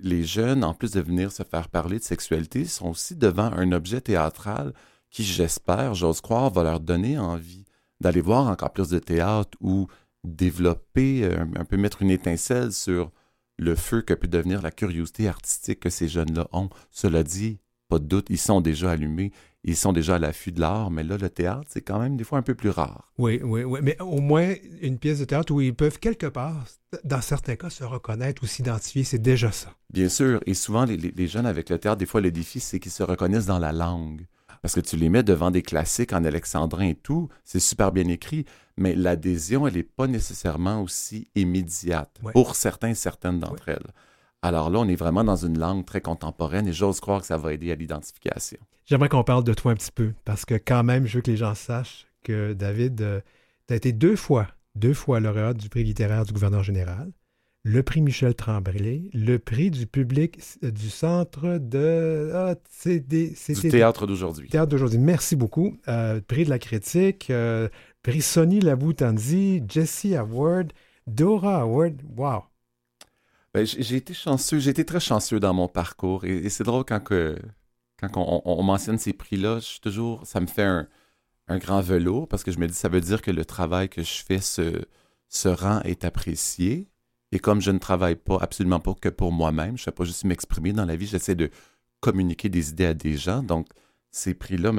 [0.00, 3.72] Les jeunes, en plus de venir se faire parler de sexualité, sont aussi devant un
[3.72, 4.72] objet théâtral
[5.10, 7.64] qui, j'espère, j'ose croire, va leur donner envie
[8.00, 9.86] d'aller voir encore plus de théâtre ou
[10.24, 13.10] développer, euh, un peu mettre une étincelle sur
[13.58, 16.68] le feu que peut devenir la curiosité artistique que ces jeunes-là ont.
[16.90, 17.58] Cela dit,
[17.92, 19.32] pas de doute, ils sont déjà allumés,
[19.64, 22.24] ils sont déjà à l'affût de l'art, mais là, le théâtre, c'est quand même des
[22.24, 23.12] fois un peu plus rare.
[23.18, 23.80] Oui, oui, oui.
[23.82, 26.64] Mais au moins une pièce de théâtre où ils peuvent quelque part,
[27.04, 29.74] dans certains cas, se reconnaître ou s'identifier, c'est déjà ça.
[29.90, 32.92] Bien sûr, et souvent, les, jeunes avec le théâtre, des fois, le défi, c'est qu'ils
[32.92, 34.26] se reconnaissent dans la langue.
[34.62, 38.08] Parce que tu les mets devant des classiques en alexandrin et tout, c'est super bien
[38.08, 38.46] écrit,
[38.78, 43.92] mais l'adhésion, elle n'est pas nécessairement aussi immédiate pour certains et certaines d'entre elles.
[44.42, 47.36] Alors là, on est vraiment dans une langue très contemporaine et j'ose croire que ça
[47.36, 48.58] va aider à l'identification.
[48.86, 51.30] J'aimerais qu'on parle de toi un petit peu, parce que quand même, je veux que
[51.30, 53.22] les gens sachent que David,
[53.68, 57.12] tu as été deux fois, deux fois lauréat du prix littéraire du gouverneur général,
[57.64, 62.32] le prix Michel Tremblay, le prix du public euh, du centre de...
[62.34, 64.48] Ah, c'est des- Du théâtre d'aujourd'hui.
[64.48, 64.98] Théâtre d'aujourd'hui.
[64.98, 65.78] Merci beaucoup.
[65.86, 67.68] Euh, prix de la critique, euh,
[68.02, 70.72] prix Sonny Laboutanzi, Jesse Award,
[71.06, 72.02] Dora Award.
[72.16, 72.42] Wow.
[73.54, 77.02] Ben, j'ai été chanceux, j'ai été très chanceux dans mon parcours et, c'est drôle quand,
[77.10, 80.88] on, on- on mentionne ces prix-là, je suis toujours, ça me fait un,
[81.58, 84.24] grand velours parce que je me dis ça veut dire que le travail que je
[84.24, 84.82] fais se,
[85.28, 86.88] se rend est apprécié.
[87.32, 90.04] Et comme je ne travaille pas absolument pas que pour moi-même, je ne fais pas
[90.04, 91.50] juste m'exprimer dans la vie, j'essaie de
[92.00, 93.42] communiquer des idées à des gens.
[93.42, 93.68] Donc,
[94.10, 94.72] ces prix-là,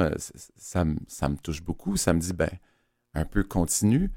[0.58, 1.98] ça, ça me touche beaucoup.
[1.98, 2.50] Ça me dit, ben,
[3.14, 4.12] un peu continue.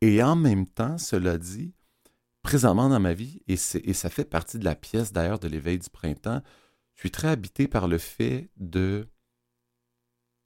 [0.00, 1.74] Et en même temps, cela dit,
[2.44, 5.78] présentement dans ma vie, et, et ça fait partie de la pièce d'ailleurs de l'éveil
[5.80, 6.42] du printemps,
[6.94, 9.08] je suis très habité par le fait de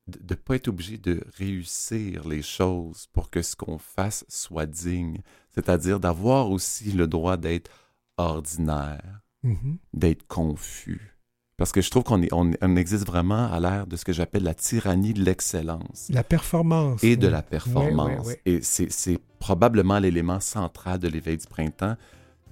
[0.07, 4.65] de ne pas être obligé de réussir les choses pour que ce qu'on fasse soit
[4.65, 5.21] digne.
[5.51, 7.71] C'est-à-dire d'avoir aussi le droit d'être
[8.17, 9.79] ordinaire, Mhm.
[9.93, 11.18] d'être confus.
[11.59, 14.13] Parce que je trouve qu'on est- on, on existe vraiment à l'ère de ce que
[14.13, 17.03] j'appelle la tyrannie de l'excellence La performance.
[17.03, 18.27] et de la performance.
[18.29, 21.97] oui, Et c'est probablement l'élément central de l'éveil du printemps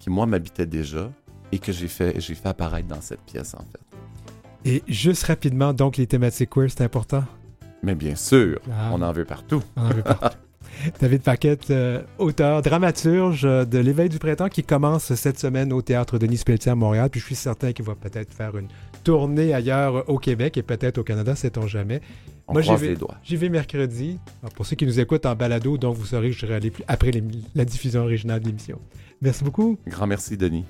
[0.01, 1.11] qui, moi, m'habitait déjà
[1.53, 4.69] et que j'ai fait, j'ai fait apparaître dans cette pièce, en fait.
[4.69, 7.23] Et juste rapidement, donc, les thématiques queer, c'est important?
[7.85, 8.91] Mais bien sûr, Ah.
[8.93, 9.63] on en veut partout.
[9.77, 10.37] On en veut partout.
[11.01, 15.81] David Paquette, euh, auteur, dramaturge euh, de l'Éveil du printemps qui commence cette semaine au
[15.81, 17.09] Théâtre Denis Pelletier à Montréal.
[17.09, 18.69] Puis je suis certain qu'il va peut-être faire une
[19.07, 22.01] tournée ailleurs au Québec et peut-être au Canada, sait-on jamais.
[22.49, 23.15] On Moi, j'y vais- les doigts.
[23.23, 24.19] J'y vais mercredi.
[24.43, 26.71] Alors, pour ceux qui nous écoutent en balado, donc vous saurez que je serai allé
[26.73, 27.13] plus- après
[27.55, 28.81] la diffusion originale de l'émission.
[29.23, 29.79] Merci beaucoup.
[29.87, 30.65] Grand merci, Denis.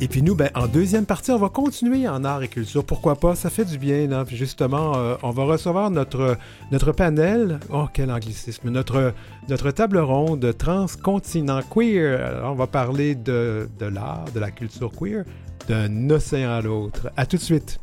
[0.00, 2.84] Et puis nous, ben, en deuxième partie, on va continuer en art et culture.
[2.84, 3.34] Pourquoi pas?
[3.36, 4.24] Ça fait du bien.
[4.26, 6.36] Puis justement, euh, on va recevoir notre,
[6.72, 7.58] notre panel.
[7.70, 8.68] Oh, quel anglicisme!
[8.70, 9.14] Notre,
[9.48, 12.20] notre table ronde transcontinent queer.
[12.20, 15.24] Alors, on va parler de, de l'art, de la culture queer,
[15.68, 17.10] d'un océan à l'autre.
[17.16, 17.80] À tout de suite.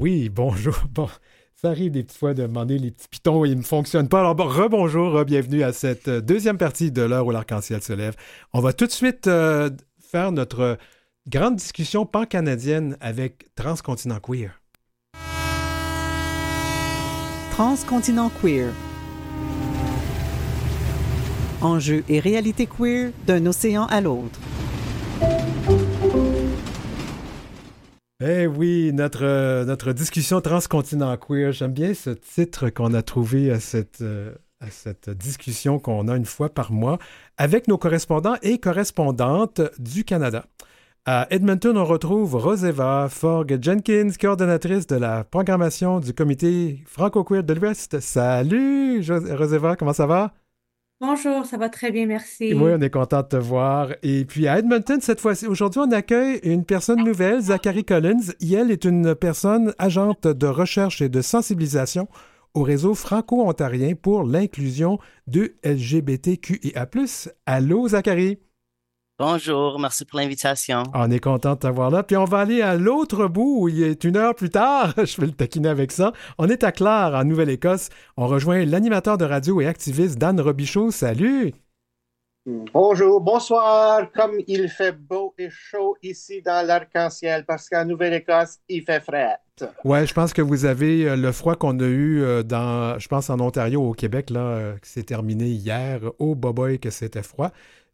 [0.00, 0.74] Oui, bonjour.
[0.94, 1.08] Bon,
[1.54, 4.20] ça arrive des petites fois de demander les petits pitons, ils ne fonctionnent pas.
[4.20, 8.16] Alors, bon, rebonjour, bienvenue à cette deuxième partie de l'heure où l'arc-en-ciel se lève.
[8.54, 9.68] On va tout de suite euh,
[10.00, 10.78] faire notre
[11.28, 14.60] grande discussion pan-canadienne avec Transcontinent Queer.
[17.52, 18.72] Transcontinent queer.
[21.60, 24.40] Enjeux et réalité queer d'un océan à l'autre.
[28.22, 31.52] Eh oui, notre, euh, notre discussion Transcontinent Queer.
[31.52, 36.16] J'aime bien ce titre qu'on a trouvé à cette, euh, à cette discussion qu'on a
[36.16, 36.98] une fois par mois
[37.36, 40.46] avec nos correspondants et correspondantes du Canada.
[41.06, 47.54] À Edmonton, on retrouve Roseva Forg Jenkins, coordonnatrice de la programmation du comité franco-queer de
[47.54, 48.00] l'Ouest.
[48.00, 50.34] Salut, Roseva, comment ça va?
[51.00, 52.52] Bonjour, ça va très bien, merci.
[52.52, 53.94] Oui, on est content de te voir.
[54.02, 58.34] Et puis à Edmonton, cette fois-ci, aujourd'hui, on accueille une personne nouvelle, Zachary Collins.
[58.42, 62.08] Elle est une personne agente de recherche et de sensibilisation
[62.52, 66.86] au réseau franco-ontarien pour l'inclusion de LGBTQIA+.
[67.46, 68.38] Allô, Zachary?
[69.20, 70.82] Bonjour, merci pour l'invitation.
[70.94, 72.02] On est content de t'avoir là.
[72.02, 74.94] Puis on va aller à l'autre bout où il est une heure plus tard.
[74.96, 76.14] Je vais le taquiner avec ça.
[76.38, 77.90] On est à Clare, en Nouvelle-Écosse.
[78.16, 80.90] On rejoint l'animateur de radio et activiste Dan Robichaud.
[80.90, 81.52] Salut!
[82.72, 84.10] Bonjour, bonsoir.
[84.12, 89.36] Comme il fait beau et chaud ici dans l'arc-en-ciel, parce qu'en Nouvelle-Écosse, il fait frais.
[89.84, 93.06] Ouais, je pense que vous avez euh, le froid qu'on a eu euh, dans, je
[93.08, 96.00] pense, en Ontario, au Québec, là, euh, qui s'est terminé hier.
[96.18, 97.50] Oh, boboy, que c'était froid.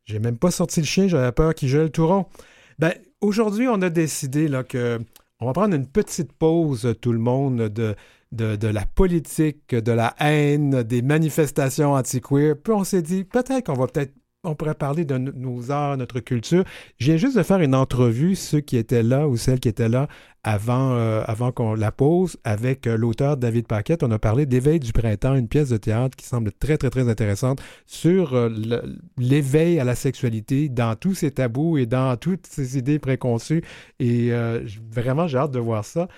[0.07, 2.27] J'ai même pas sorti le chien, j'avais peur qu'il gèle tout rond.
[2.79, 4.63] Ben, aujourd'hui, on a décidé là,
[5.41, 7.97] on va prendre une petite pause, tout le monde, de,
[8.31, 12.55] de, de la politique, de la haine, des manifestations anti-queer.
[12.63, 14.15] Puis on s'est dit, peut-être qu'on va peut-être
[14.47, 16.65] on pourrait parler de nos arts, notre culture.
[16.99, 19.89] Je viens juste de faire une entrevue, ceux qui étaient là ou celles qui étaient
[19.89, 20.09] là
[20.45, 24.05] avant, euh, qu'on la pose, avec euh, l'auteur David Paquette.
[24.05, 27.09] On a parlé d'Éveil du printemps, une pièce de théâtre qui semble très, très, très
[27.09, 28.49] intéressante sur euh,
[29.19, 33.63] l'éveil à la sexualité dans tous ces tabous et dans toutes ces idées préconçues.
[33.99, 34.31] Et
[34.91, 36.09] vraiment, j'ai hâte de voir ça.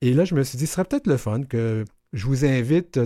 [0.00, 3.00] Et là, je me suis dit, ce serait peut-être le fun que je vous invite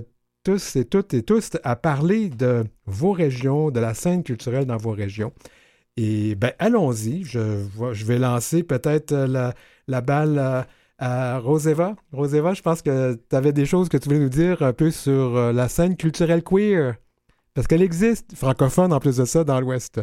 [0.49, 4.79] tous et toutes et tous à parler de vos régions, de la scène culturelle dans
[4.79, 5.31] vos régions.
[5.99, 7.67] Et ben allons-y, je,
[8.07, 9.53] vais lancer peut-être la,
[9.89, 11.97] la, balle à, à, Roseva.
[12.13, 14.91] Roseva, je pense que tu avais des choses que tu voulais nous dire un peu
[14.91, 16.95] sur euh, la scène culturelle queer.
[17.53, 20.01] Parce qu'elle existe, francophone en plus de ça, dans l'Ouest.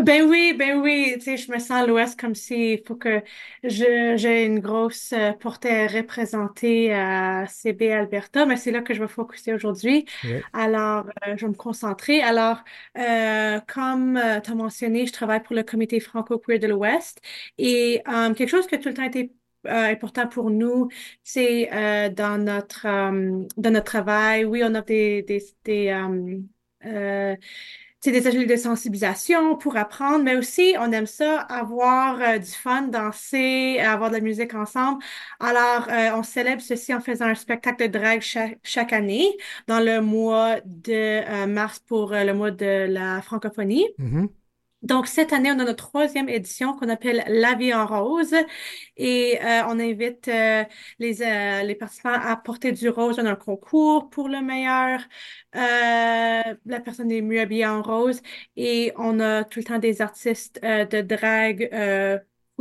[0.00, 3.22] Ben oui, ben oui, tu sais, je me sens à l'Ouest comme s'il faut que
[3.62, 9.02] je, j'ai une grosse euh, portée représentée à CB Alberta, mais c'est là que je
[9.02, 10.06] vais focuser aujourd'hui.
[10.54, 12.22] Alors, euh, je vais me concentrer.
[12.22, 12.58] Alors,
[12.96, 17.20] euh, comme tu as mentionné, je travaille pour le comité franco-queer de l'Ouest
[17.58, 20.88] et quelque chose qui a tout le temps été important pour nous,
[21.22, 21.68] c'est
[22.16, 22.86] dans notre
[23.56, 24.44] dans notre travail.
[24.46, 25.90] Oui, on a des des, des
[28.10, 32.82] des ateliers de sensibilisation pour apprendre, mais aussi on aime ça avoir euh, du fun,
[32.82, 35.02] danser, avoir de la musique ensemble.
[35.38, 38.22] Alors, euh, on célèbre ceci en faisant un spectacle de drague
[38.62, 39.28] chaque, année
[39.68, 43.86] dans le mois de euh, mars pour le mois de la francophonie.
[43.98, 44.28] Mm-hmm.
[44.82, 48.34] Donc, cette année, on a notre troisième édition qu'on appelle La vie en rose
[48.96, 50.64] et euh, on invite euh,
[50.98, 55.00] les, euh, les participants à porter du rose dans un concours pour le meilleur.
[55.54, 58.20] la personne est mieux habillée en rose
[58.56, 61.68] et on a tout le temps des artistes de drague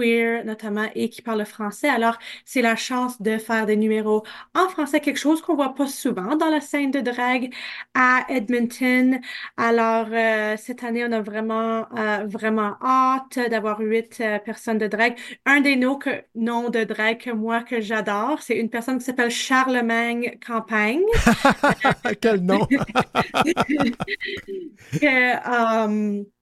[0.02, 1.90] queer notamment et qui parle français.
[1.90, 4.24] Alors, c'est la chance de faire des numéros
[4.56, 7.54] en français, quelque chose qu'on voit pas souvent dans la scène de drague
[7.94, 9.20] à Edmonton.
[9.58, 14.88] Alors, euh, cette année, on a vraiment, euh, vraiment hâte d'avoir huit euh, personnes de
[14.88, 15.18] drague.
[15.46, 19.06] Un des noms, que, noms de drague que moi, que j'adore, c'est une personne qui
[19.06, 21.04] s'appelle Charlemagne Campagne.
[22.22, 22.66] Quel nom!
[25.00, 26.41] que,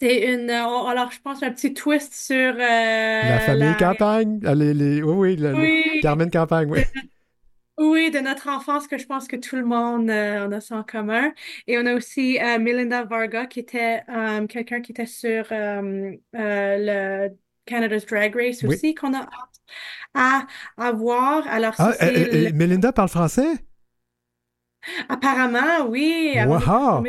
[0.00, 0.50] c'est une.
[0.50, 2.36] Euh, alors, je pense un petit twist sur.
[2.36, 4.40] Euh, la famille Campagne.
[4.44, 6.82] Ah, les, oui, oui, Carmen Campagne, oui.
[7.78, 10.76] Oui, de notre enfance, que je pense que tout le monde euh, en a ça
[10.76, 11.32] en commun.
[11.66, 14.02] Et on a aussi Melinda Varga, qui était
[14.48, 17.28] quelqu'un qui était sur le
[17.66, 19.28] Canada's Drag Race aussi, qu'on a
[20.14, 20.46] hâte
[20.78, 21.46] à, voir.
[21.48, 21.92] Alors, ah,
[22.54, 23.52] Melinda parle français?
[25.10, 26.34] Apparemment, oui.
[26.46, 27.04] Wow!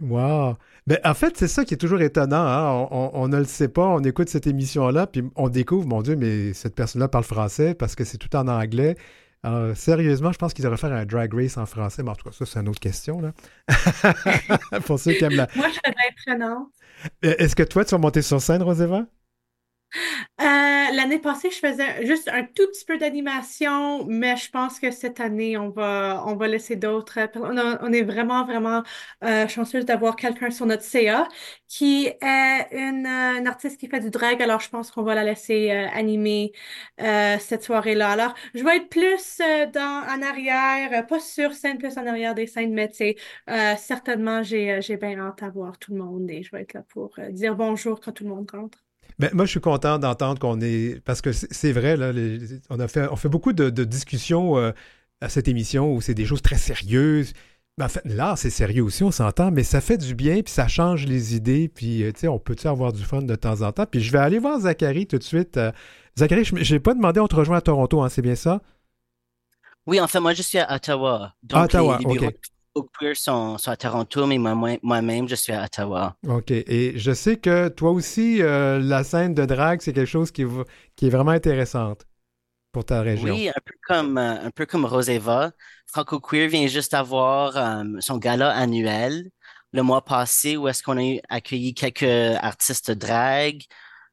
[0.00, 0.56] Wow!
[0.86, 2.36] Ben, en fait, c'est ça qui est toujours étonnant.
[2.36, 2.88] Hein.
[2.90, 6.52] On, ne le sait pas, on écoute cette émission-là, puis on découvre, mon Dieu, mais
[6.54, 8.96] cette personne-là parle français parce que c'est tout en anglais.
[9.74, 12.34] sérieusement, je pense qu'ils devraient faire un drag race en français, mais en tout cas,
[12.36, 13.20] ça, c'est une autre question.
[13.20, 13.32] Là.
[14.86, 15.48] Pour ceux qui aiment la.
[15.54, 16.68] Moi, je serais prenante.
[17.22, 19.06] Est-ce que toi, tu vas monter sur scène, Roséva?
[20.40, 24.90] Euh, l'année passée, je faisais juste un tout petit peu d'animation, mais je pense que
[24.90, 27.18] cette année, on va, on va laisser d'autres.
[27.34, 28.82] On, est vraiment, vraiment
[29.24, 31.26] euh, chanceuse d'avoir quelqu'un sur notre CA
[31.68, 33.06] qui est une,
[33.46, 34.40] artiste qui fait du drag.
[34.42, 36.52] Alors, je pense qu'on va la laisser euh, animer
[36.98, 38.10] cette soirée-là.
[38.10, 39.40] Alors, je vais être plus
[39.72, 42.90] dans, en arrière, pas sur scène, plus en arrière des scènes, mais
[43.76, 46.82] certainement, j'ai, j'ai bien hâte à voir tout le monde et je vais être là
[46.88, 48.78] pour dire bonjour quand tout le monde rentre.
[49.20, 50.98] Ben, moi, je suis content d'entendre qu'on est.
[51.04, 52.10] Parce que c'est vrai, là,
[52.70, 54.72] on, a fait, on fait beaucoup de, discussions euh,
[55.20, 57.34] à cette émission où c'est des choses très sérieuses.
[57.76, 60.50] Ben, en fait, là, c'est sérieux aussi, on s'entend, mais ça fait du bien, puis
[60.50, 63.60] ça change les idées, puis euh, tu sais, on peut avoir du fun de temps
[63.60, 63.84] en temps?
[63.84, 65.58] Puis je vais aller voir Zachary tout de suite.
[65.58, 65.70] Euh,
[66.18, 68.62] Zachary, je n'ai pas demandé, on te rejoint à Toronto, hein, c'est bien ça?
[69.86, 71.34] Oui, en fait, moi, je suis à Ottawa.
[71.42, 71.98] Donc, Ottawa,
[72.74, 76.16] OK queer sont, à Toronto, mais moi-même, je suis à Ottawa.
[76.26, 76.50] OK.
[76.50, 80.44] Et je sais que toi aussi, euh, la scène de drague, c'est quelque chose qui,
[80.96, 82.06] qui est vraiment intéressante
[82.72, 83.34] pour ta région.
[83.34, 85.50] Oui, un peu comme, euh, un peu comme Roseva.
[85.86, 89.30] Franco Queer vient juste d'avoir euh, son gala annuel
[89.72, 93.62] le mois passé où est-ce qu'on a accueilli quelques artistes drag,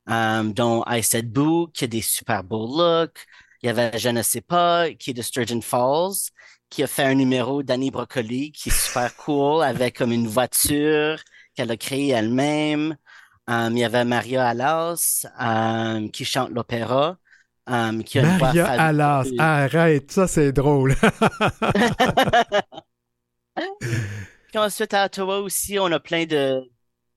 [0.07, 3.25] dont I Said Boo, qui a des super beaux looks.
[3.63, 6.29] Il y avait Je ne sais pas, qui est de Sturgeon Falls
[6.69, 11.19] qui a fait un numéro d'Annie Brocoli qui est super cool avec comme une voiture
[11.55, 12.97] qu'elle a créé elle-même.
[13.49, 17.17] Euh, il y avait Maria Alas euh, qui chante l'opéra.
[17.65, 18.65] qui a une voix Maria.
[18.67, 20.95] Alas, arrête, ça c'est drôle.
[24.49, 26.61] Puis ensuite, à Ottawa aussi, on a plein de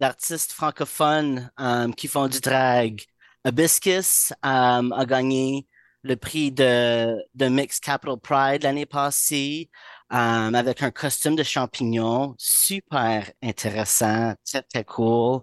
[0.00, 1.50] d'artistes francophones
[1.96, 3.02] qui font du drag.
[3.44, 5.66] Hibiscus a gagné
[6.02, 9.70] le prix de, de Mix Capital Pride l'année passée
[10.12, 15.42] euh, avec un costume de champignon super intéressant, très, très cool.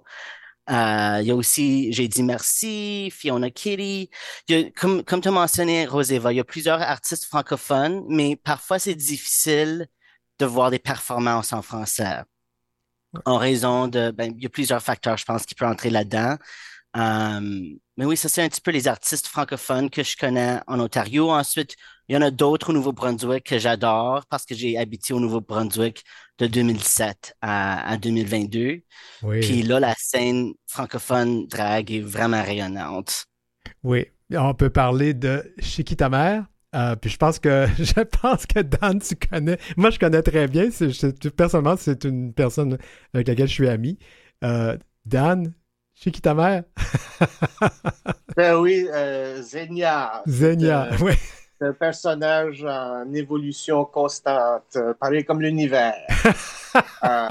[0.69, 4.09] Euh, il y a aussi J'ai dit merci, Fiona Kitty.
[4.49, 8.03] Il y a- comme comme tu as mentionné, Roseva, il y a plusieurs artistes francophones,
[8.09, 9.87] mais parfois c'est difficile
[10.39, 12.21] de voir des performances en français.
[13.25, 16.35] En raison de, ben, il y a plusieurs facteurs, je pense, qui peuvent entrer là-dedans.
[16.95, 17.39] Euh,
[17.97, 21.31] mais oui, ça, c'est un petit peu les artistes francophones que je connais en Ontario.
[21.31, 21.75] Ensuite,
[22.07, 26.03] il y en a d'autres au Nouveau-Brunswick que j'adore parce que j'ai habité au Nouveau-Brunswick
[26.37, 28.81] de 2007 à, à 2022.
[29.23, 29.39] Oui.
[29.41, 33.25] Puis là, la scène francophone drag est vraiment rayonnante.
[33.83, 36.45] Oui, on peut parler de Chiki ta mère?
[36.75, 39.57] Euh, puis je pense que je pense que Dan, tu connais.
[39.75, 40.69] Moi, je connais très bien.
[41.35, 42.77] Personnellement, c'est une personne
[43.13, 43.97] avec laquelle je suis ami.
[44.43, 45.53] Euh, Dan,
[45.99, 46.63] Chiki ta mère?
[48.35, 50.21] Ben oui, euh, Zenia.
[50.27, 51.13] Zenia, Euh, oui.
[51.59, 55.95] C'est un personnage en évolution constante, euh, pareil comme l'univers.
[57.03, 57.27] Euh,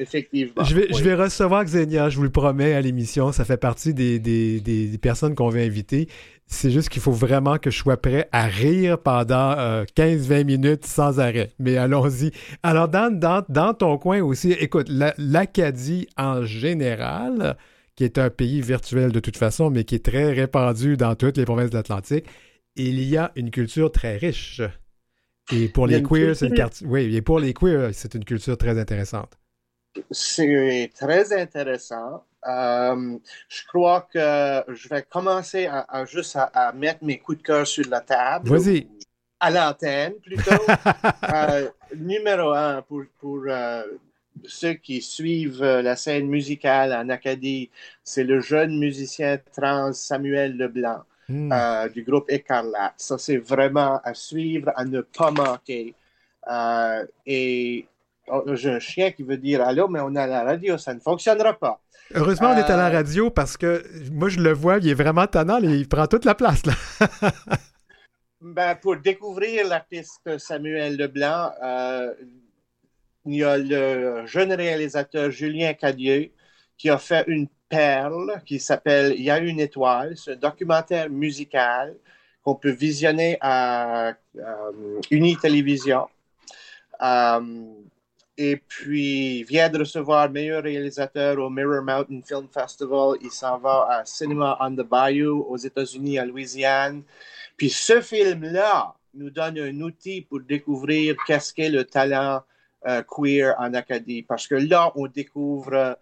[0.00, 0.64] effectivement.
[0.64, 0.98] Je vais, oui.
[0.98, 3.30] je vais recevoir Xenia, je vous le promets, à l'émission.
[3.30, 6.08] Ça fait partie des, des- des- des personnes qu'on veut inviter.
[6.48, 10.86] C'est juste qu'il faut vraiment que je sois prêt à rire pendant euh, 15-20 minutes
[10.86, 11.52] sans arrêt.
[11.60, 12.32] Mais allons-y.
[12.64, 17.56] Alors, dans, dans, dans ton coin aussi, écoute, la- l'Acadie en général,
[17.96, 21.36] qui est un pays virtuel de toute façon, mais qui est très répandu dans toutes
[21.36, 22.26] les provinces de l'Atlantique,
[22.76, 24.62] il y a une culture très riche.
[25.52, 26.68] Et pour les queers, c'est une.
[26.86, 29.38] Oui, et pour les queers, c'est une culture très intéressante.
[30.10, 32.24] C'est très intéressant.
[32.46, 33.18] Euh,
[33.48, 37.42] je crois que je vais commencer à, à juste à, à mettre mes coups de
[37.42, 38.48] cœur sur la table.
[38.48, 38.88] Vas-y.
[39.40, 40.50] À l'antenne, plutôt.
[41.34, 43.82] Euh, numéro un, pour, pour euh,
[44.44, 47.70] ceux qui suivent euh, la scène musicale en Acadie,
[48.02, 51.50] c'est le jeune musicien trans Samuel Leblanc Hmm.
[51.52, 52.94] euh, du groupe Écarlate.
[52.98, 55.94] Ça, c'est vraiment à suivre, à ne pas manquer.
[56.50, 57.86] Euh, et
[58.28, 60.92] oh, j'ai un chien qui veut dire allô, mais on est à la radio, ça
[60.92, 61.80] ne fonctionnera pas.
[62.12, 63.82] Heureusement, on est à la radio parce que
[64.12, 66.62] moi, je le vois, il est vraiment tannant, et il prend toute la place.
[66.66, 66.74] Là.
[68.42, 72.12] Ben, pour découvrir l'artiste Samuel Leblanc, euh,
[73.26, 76.30] il y a le jeune réalisateur Julien Cadieux
[76.76, 80.16] qui a fait une perle qui s'appelle Il y a une étoile.
[80.16, 81.96] C'est un documentaire musical
[82.42, 86.06] qu'on peut visionner à euh, Unitélévision.
[87.02, 87.64] Euh,
[88.36, 93.16] et puis, il vient de recevoir meilleur réalisateur au Mirror Mountain Film Festival.
[93.22, 97.02] Il s'en va à Cinema on the Bayou aux États-Unis, à Louisiane.
[97.56, 102.42] Puis ce film-là nous donne un outil pour découvrir qu'est-ce qu'est le talent
[102.86, 104.22] euh, queer en Acadie.
[104.22, 105.98] Parce que là, on découvre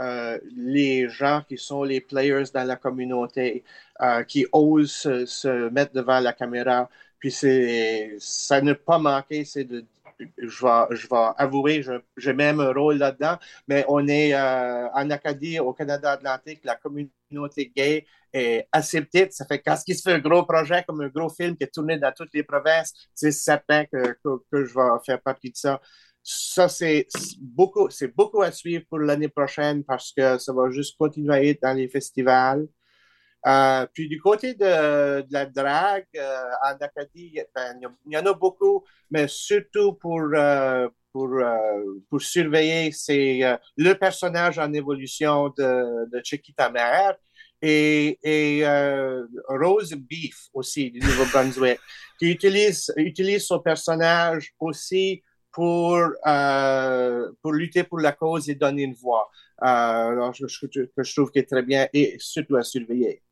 [0.00, 3.64] euh, les gens qui sont les players dans la communauté,
[4.00, 6.88] euh, qui osent se, mettre devant la caméra.
[7.18, 9.84] Puis ça ne pas manquer, c'est de
[10.38, 11.84] je vais, je avouer,
[12.16, 17.72] j'ai même un rôle là-dedans, mais on est en Acadie, au Canada Atlantique, la communauté
[17.74, 19.32] gay est assez petite.
[19.32, 21.74] Ça fait quand il se fait un gros projet comme un gros film qui est
[21.74, 25.56] tourné dans toutes les provinces, c'est certain que, que, que je vais faire partie de
[25.56, 25.80] ça.
[26.22, 27.06] Ça, c'est
[27.40, 31.62] beaucoup, beaucoup à suivre pour l'année prochaine parce que ça va juste continuer à être
[31.62, 32.68] dans les festivals.
[33.44, 38.34] Euh, puis du côté de, la drague euh, en Acadie, ben, il y en a
[38.34, 41.30] beaucoup, mais surtout pour, euh, pour,
[42.08, 43.40] pour surveiller, c'est
[43.76, 47.16] le personnage en évolution de, de Chiquita Mère
[47.60, 48.64] et, et
[49.48, 51.80] Rose Beef aussi du Nouveau-Brunswick,
[52.18, 55.22] qui utilise, utilise son personnage aussi
[55.52, 59.30] pour, euh, pour lutter pour la cause et donner une voix.
[59.62, 63.22] Euh, alors, je, je, que trouve qu'il est très bien et surtout à surveiller.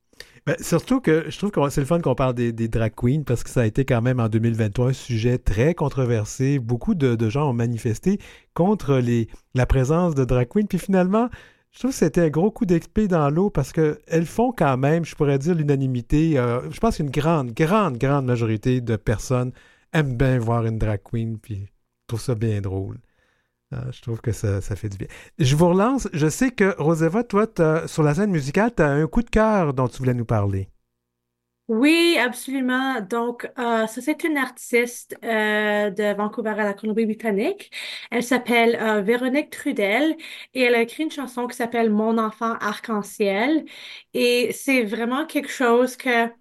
[0.47, 3.45] Ben, surtout que je trouve que c'est le fun qu'on parle des, drag queens parce
[3.45, 6.59] que ça a été quand même en 2023 un sujet très controversé.
[6.59, 8.19] Beaucoup de, gens ont manifesté
[8.55, 10.67] contre les, la présence de drag queens.
[10.67, 11.29] Puis finalement,
[11.73, 15.05] je trouve que c'était un gros coup d'épée dans l'eau parce qu'elles font quand même,
[15.05, 16.39] je pourrais dire, l'unanimité.
[16.39, 19.53] Euh, je pense qu'une grande, grande, grande majorité de personnes
[19.93, 21.39] aiment bien voir une drag queen.
[21.39, 21.69] Puis
[22.11, 22.99] trouve ça bien drôle.
[23.73, 25.07] Euh, je trouve que ça, fait du bien.
[25.39, 26.09] Je vous relance.
[26.13, 27.47] Je sais que, Roseva, toi,
[27.87, 30.69] sur la scène musicale, tu as un coup de cœur dont tu voulais nous parler.
[31.69, 33.01] Oui, absolument.
[33.01, 37.71] Donc, euh, ça, c'est une artiste euh, de Vancouver à la Colombie-Britannique.
[38.11, 40.17] Elle s'appelle Véronique Trudel
[40.55, 43.65] et elle a écrit une chanson qui s'appelle Mon enfant arc-en-ciel.
[44.15, 46.33] Et c'est vraiment quelque chose que, tu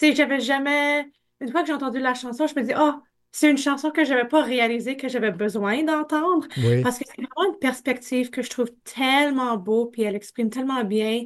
[0.00, 1.06] sais, j'avais jamais...
[1.40, 2.94] Une fois que j'ai entendu la chanson, je me dis, oh,
[3.38, 6.84] c'est une chanson que je n'avais pas réalisé que j'avais besoin d'entendre Oui.
[6.84, 10.84] parce que c'est vraiment une perspective que je trouve tellement beau puis elle exprime tellement
[10.84, 11.24] bien.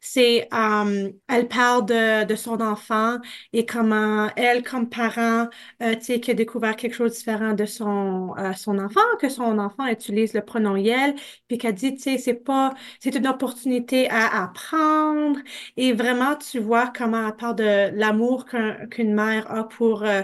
[0.00, 3.18] C'est, euh, elle parle de, de son enfant
[3.52, 5.48] et comment elle, comme parent,
[5.82, 9.00] euh, tu sais, qui a découvert quelque chose de différent de son, euh, son enfant,
[9.20, 11.14] que son enfant utilise le pronom elle,
[11.48, 15.38] puis qu'elle dit, tu sais, c'est pas, c'est une opportunité à apprendre
[15.76, 20.22] et vraiment, tu vois comment elle parle de l'amour qu'un- qu'une mère a pour euh,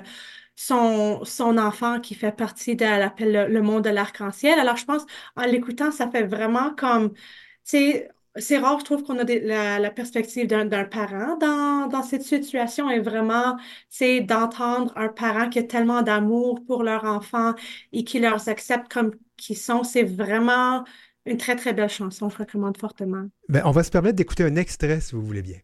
[0.59, 4.59] son, son enfant qui fait partie de l'appel le, monde de l'arc-en-ciel.
[4.59, 5.03] Alors, je pense,
[5.37, 7.19] en l'écoutant, ça fait vraiment comme, tu
[7.65, 12.23] sais, c'est rare, je trouve qu'on a la, la perspective d'un parent dans, dans cette
[12.23, 13.57] situation et vraiment,
[13.89, 17.55] sais, d'entendre un parent qui a tellement d'amour pour leur enfant
[17.93, 20.83] et qui leur accepte comme qu'ils sont, c'est vraiment
[21.25, 22.31] une très, très belle chanson.
[22.31, 23.29] Je recommande fortement.
[23.49, 25.59] Ben, on va se permettre d'écouter un extrait si vous voulez bien.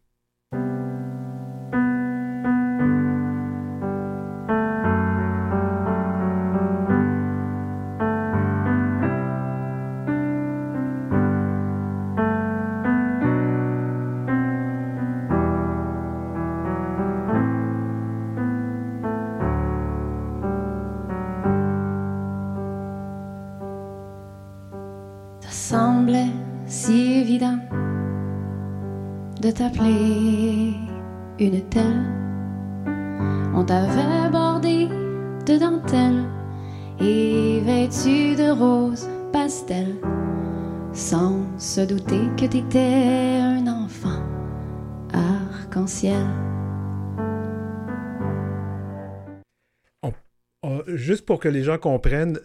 [51.35, 52.39] Pour que les gens comprennent,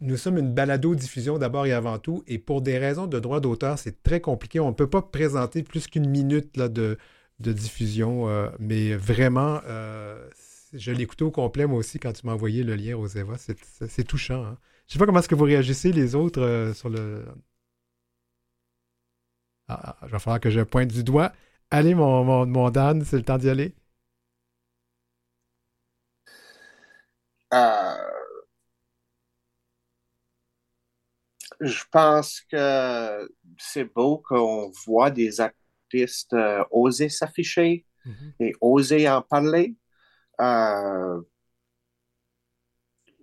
[0.00, 3.78] nous sommes une balado-diffusion d'abord et avant tout, et pour des raisons de droit d'auteur,
[3.78, 4.58] c'est très compliqué.
[4.58, 6.98] On ne peut pas présenter plus qu'une minute là, de,
[7.38, 10.28] diffusion, euh, mais vraiment, euh,
[10.72, 13.36] je écouté au complet moi aussi quand tu m'as envoyé le lien, Roseva.
[13.38, 14.44] C'est touchant.
[14.44, 14.58] hein.
[14.88, 17.24] Je sais pas comment est-ce que vous réagissez les autres euh, sur le...
[19.68, 21.32] Ah, ah, il va falloir que je pointe du doigt.
[21.70, 23.72] Allez, mon Dan, c'est le temps d'y aller.
[31.60, 33.28] Je pense que
[33.58, 37.86] c'est beau qu'on voit des artistes euh, oser s'afficher
[38.40, 39.76] et oser en parler.
[40.40, 41.20] Euh,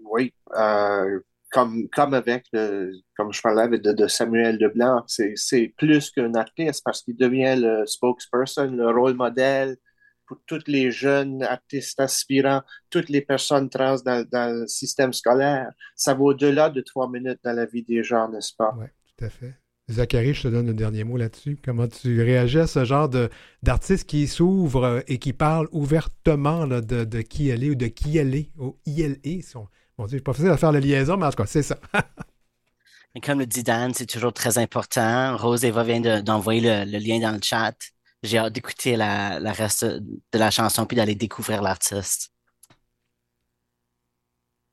[0.06, 1.20] oui, euh,
[1.52, 6.10] comme, comme avec le, comme je parlais avec de, de Samuel Leblanc, c'est, c'est plus
[6.12, 9.78] qu'un artiste parce qu'il devient le spokesperson, le rôle modèle
[10.32, 15.70] pour tous les jeunes artistes aspirants, toutes les personnes trans dans, dans le système scolaire.
[15.98, 18.74] Ça va au-delà de trois minutes dans la vie des gens, n'est-ce pas?
[18.80, 18.86] Oui,
[19.18, 19.54] tout à fait.
[19.90, 21.60] Zachary, je te donne le dernier mot là-dessus.
[21.62, 23.30] Comment tu réagis à ce genre de,
[23.62, 27.76] d'artiste qui s'ouvre euh, et qui parle ouvertement là, de, de qui elle est ou
[27.76, 29.20] de qui elle est, au ILE?
[29.44, 29.68] Si on-
[29.98, 31.78] Mon Dieu, c'est pas facile à faire la liaison, mais en tout cas, c'est ça.
[33.22, 35.36] Comme le dit Dan, c'est toujours très important.
[35.36, 37.76] Rose Eva vient de- d'envoyer le, le lien dans le chat.
[38.24, 42.32] J'ai hâte d'écouter la, la reste de la chanson puis d'aller découvrir l'artiste.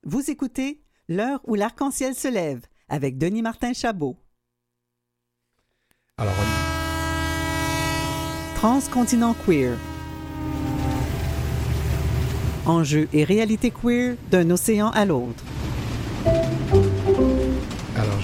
[0.04, 4.18] Vous écoutez L'heure où l'arc-en-ciel se lève avec Denis Martin Chabot.
[6.18, 6.34] Alors,
[8.56, 9.78] Transcontinent queer.
[12.66, 15.44] Enjeux et réalité queer d'un océan à l'autre.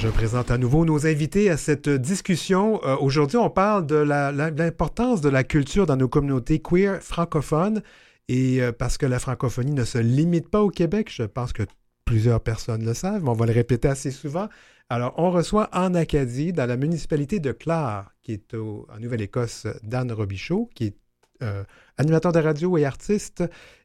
[0.05, 2.79] Je présente à nouveau nos invités à cette discussion.
[2.85, 7.81] Euh, Aujourd'hui, on parle de l'importance de la culture dans nos communautés queer francophones.
[8.29, 11.63] Et euh, parce que la francophonie ne se limite pas au Québec, je pense que
[12.05, 14.51] plusieurs personnes le savent, mais on va le répéter assez souvent.
[14.91, 20.13] Alors, on reçoit en Acadie, dans la municipalité de Clare, qui est en Nouvelle-Écosse, Dan
[20.13, 20.97] Robichaud, qui est
[21.43, 21.65] euh,
[21.97, 23.43] animateur de radio et artiste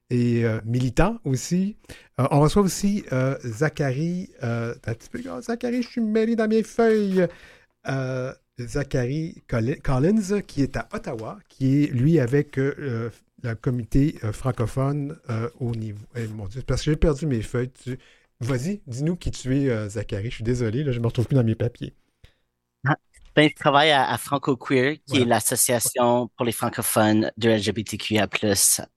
[0.10, 1.76] et euh, militant aussi.
[2.20, 4.30] Euh, on reçoit aussi euh, Zachary.
[4.44, 7.28] euh, un petit peu, oh, Zachary, je suis mêlé dans mes feuilles.
[8.60, 13.12] Zachary Colli- Collins, qui est à Ottawa, qui est, lui, avec le
[13.62, 15.18] comité francophone
[15.60, 16.06] au niveau.
[16.16, 17.72] Eh, mon Dieu, parce que j'ai perdu mes feuilles.
[18.42, 20.30] Vas-y, dis-nous qui tu es, Zachary.
[20.30, 21.94] Je suis désolé, là, je ne me retrouve plus dans mes papiers.
[23.36, 25.24] Ben, je travaille à, à Franco Queer, qui Voilà.
[25.26, 28.28] est l'association pour les francophones de LGBTQIA+,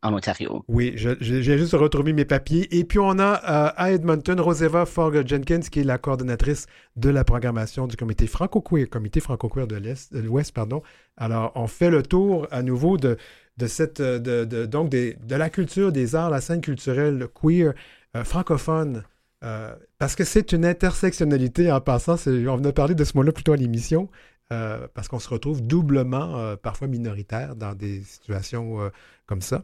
[0.03, 0.65] en Ontario.
[0.69, 2.67] Oui, j'ai juste retrouvé mes papiers.
[2.77, 6.67] Et puis, on a euh, à Edmonton Roseva Fogg-Jenkins, qui est la coordonnatrice
[6.97, 10.53] de la programmation du comité franco-queer, comité franco-queer de l'Est- de l'Ouest.
[10.53, 10.83] pardon.
[11.17, 13.17] Alors, on fait le tour à nouveau de,
[13.59, 17.75] de cette, de, de- donc des- de la culture, des arts, la scène culturelle queer
[18.17, 19.05] euh, francophone.
[19.43, 22.17] Euh, parce que c'est une intersectionnalité en passant.
[22.27, 24.09] On a parlé de ce mot-là plutôt à l'émission.
[24.53, 28.91] euh, parce qu'on se retrouve doublement, euh, parfois minoritaire, dans des situations
[29.27, 29.63] comme ça.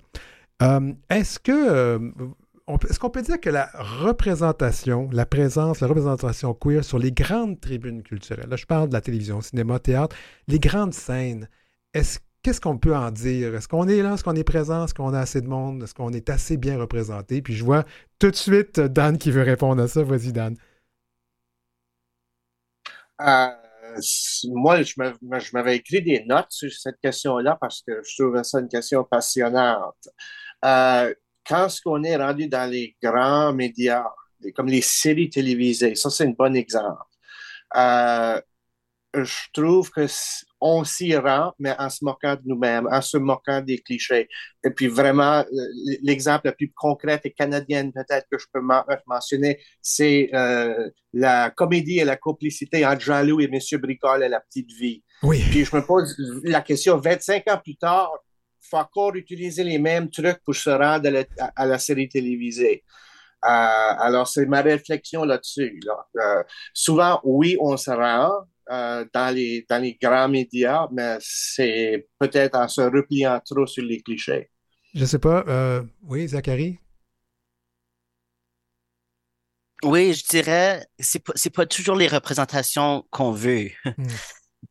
[1.11, 2.01] Est-ce que
[2.89, 7.61] est-ce qu'on peut dire que la représentation, la présence, la représentation queer sur les grandes
[7.61, 10.17] tribunes culturelles, là je parle de la télévision, cinéma, théâtre,
[10.49, 11.49] les grandes scènes,
[11.95, 12.19] est-ce
[12.49, 13.55] qu'est-ce qu'on peut en dire?
[13.55, 14.15] Est-ce qu'on est là?
[14.15, 14.87] Est-ce qu'on est présent?
[14.87, 15.83] Est-ce qu'on a assez de monde?
[15.83, 17.43] Est-ce qu'on est assez bien représenté?
[17.43, 17.85] Puis je vois
[18.19, 20.03] tout de suite Dan qui veut répondre à ça.
[20.03, 20.57] Vas-y, Dan.
[23.21, 23.49] Euh,
[24.45, 28.69] moi, je m'avais écrit des notes sur cette question-là parce que je trouvais ça une
[28.69, 30.09] question passionnante.
[30.65, 31.13] Euh,
[31.47, 34.07] quand est-ce qu'on est rendu dans les grands médias,
[34.55, 36.97] comme les séries télévisées, ça c'est un bon exemple.
[37.77, 38.41] Euh,
[39.15, 40.07] je trouve que
[40.61, 44.29] on s'y rend, mais en se moquant de nous-mêmes, en se moquant des clichés.
[44.65, 45.45] Et puis vraiment, euh,
[46.03, 51.51] l'exemple le plus concret et canadienne peut-être que je peux men- mentionner, c'est euh, la
[51.51, 53.81] comédie et la complicité entre Jean-Loup et M.
[53.81, 55.05] Bricole et la petite vie.
[55.23, 55.43] Oui.
[55.51, 58.11] Puis je me pose la question, 25 ans plus tard,
[58.61, 62.09] faut encore utiliser les mêmes trucs pour se rendre à la, à- à la série
[62.09, 62.83] télévisée.
[63.45, 65.79] Euh, alors, c'est ma réflexion là-dessus.
[65.87, 66.07] là.
[66.17, 66.43] Euh,
[66.75, 68.33] souvent, oui, on se rend
[68.71, 73.85] euh, dans, les, dans les grands médias, mais c'est peut-être en se repliant trop sur
[73.85, 74.51] les clichés.
[74.95, 75.45] Je sais pas.
[75.49, 76.79] euh, oui, Zachary?
[79.85, 83.71] Oui, je dirais, c'est pas, c'est pas toujours les représentations qu'on veut.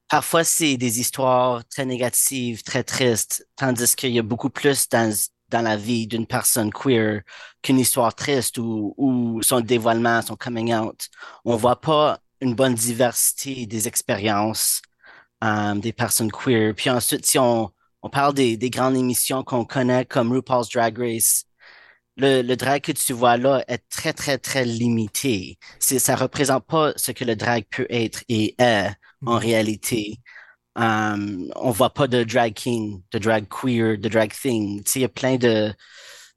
[0.09, 5.13] Parfois, c'est des histoires très négatives, très tristes, tandis qu'il y a beaucoup plus dans,
[5.49, 7.21] dans la vie d'une personne queer
[7.61, 11.07] qu'une histoire triste ou, ou son dévoilement, son coming out.
[11.45, 14.81] On voit pas une bonne diversité des expériences
[15.43, 16.73] euh, des personnes queer.
[16.75, 17.71] Puis ensuite, si on,
[18.01, 21.45] on parle des, des grandes émissions qu'on connaît comme RuPaul's Drag Race,
[22.17, 25.59] le, le drag que tu vois là est très, très, très limité.
[25.79, 28.89] C'est, ça représente pas ce que le drag peut être et est
[29.25, 30.19] en réalité.
[30.75, 34.83] Um, on voit pas de drag king, de drag queer, de drag thing.
[34.83, 35.73] Tu sais, il y a plein de,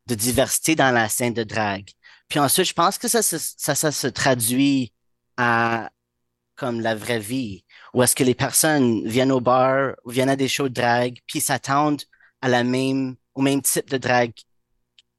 [0.07, 1.90] de diversité dans la scène de drag.
[2.28, 4.92] Puis ensuite, je pense que ça, ça se traduit
[5.41, 5.91] à
[6.55, 7.64] comme la vraie vie,
[7.95, 11.41] où est-ce que les personnes viennent au bar, viennent à des shows de drag, puis
[11.41, 12.03] s'attendent
[12.43, 14.32] à la même, au même type de drag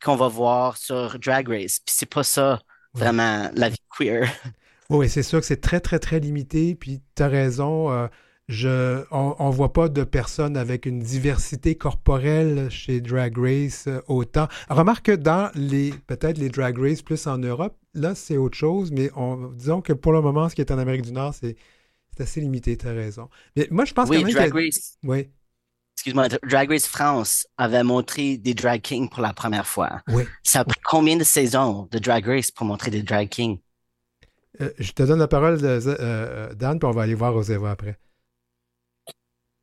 [0.03, 1.80] qu'on va voir sur Drag Race.
[1.80, 2.61] Puis c'est pas ça
[2.93, 4.30] vraiment la vie queer.
[4.91, 6.76] Oui, c'est sûr que c'est très, très, très limité.
[6.76, 7.91] Puis tu as raison.
[7.91, 8.07] euh,
[8.52, 14.02] je, on ne voit pas de personnes avec une diversité corporelle chez Drag Race euh,
[14.08, 14.47] autant.
[14.70, 18.91] Remarque que dans les peut-être les Drag Race plus en Europe, là, c'est autre chose.
[18.91, 21.56] Mais on, disons que pour le moment, ce qui est en Amérique du Nord, c'est
[22.16, 22.76] c'est assez limité.
[22.76, 23.30] Tu as raison.
[23.56, 24.97] Mais moi, je pense Oui, quand même Drag que- Race.
[25.04, 25.30] Oui.
[25.95, 30.02] Excuse-moi, Drag Race France avait montré des drag kings pour la première fois.
[30.10, 30.24] Oui.
[30.43, 33.60] Ça a pris combien de saisons de Drag Race pour montrer des drag kings?
[34.60, 37.72] Euh, je te donne la parole, de, euh, Dan, puis on va aller voir Oseva
[37.72, 37.97] après.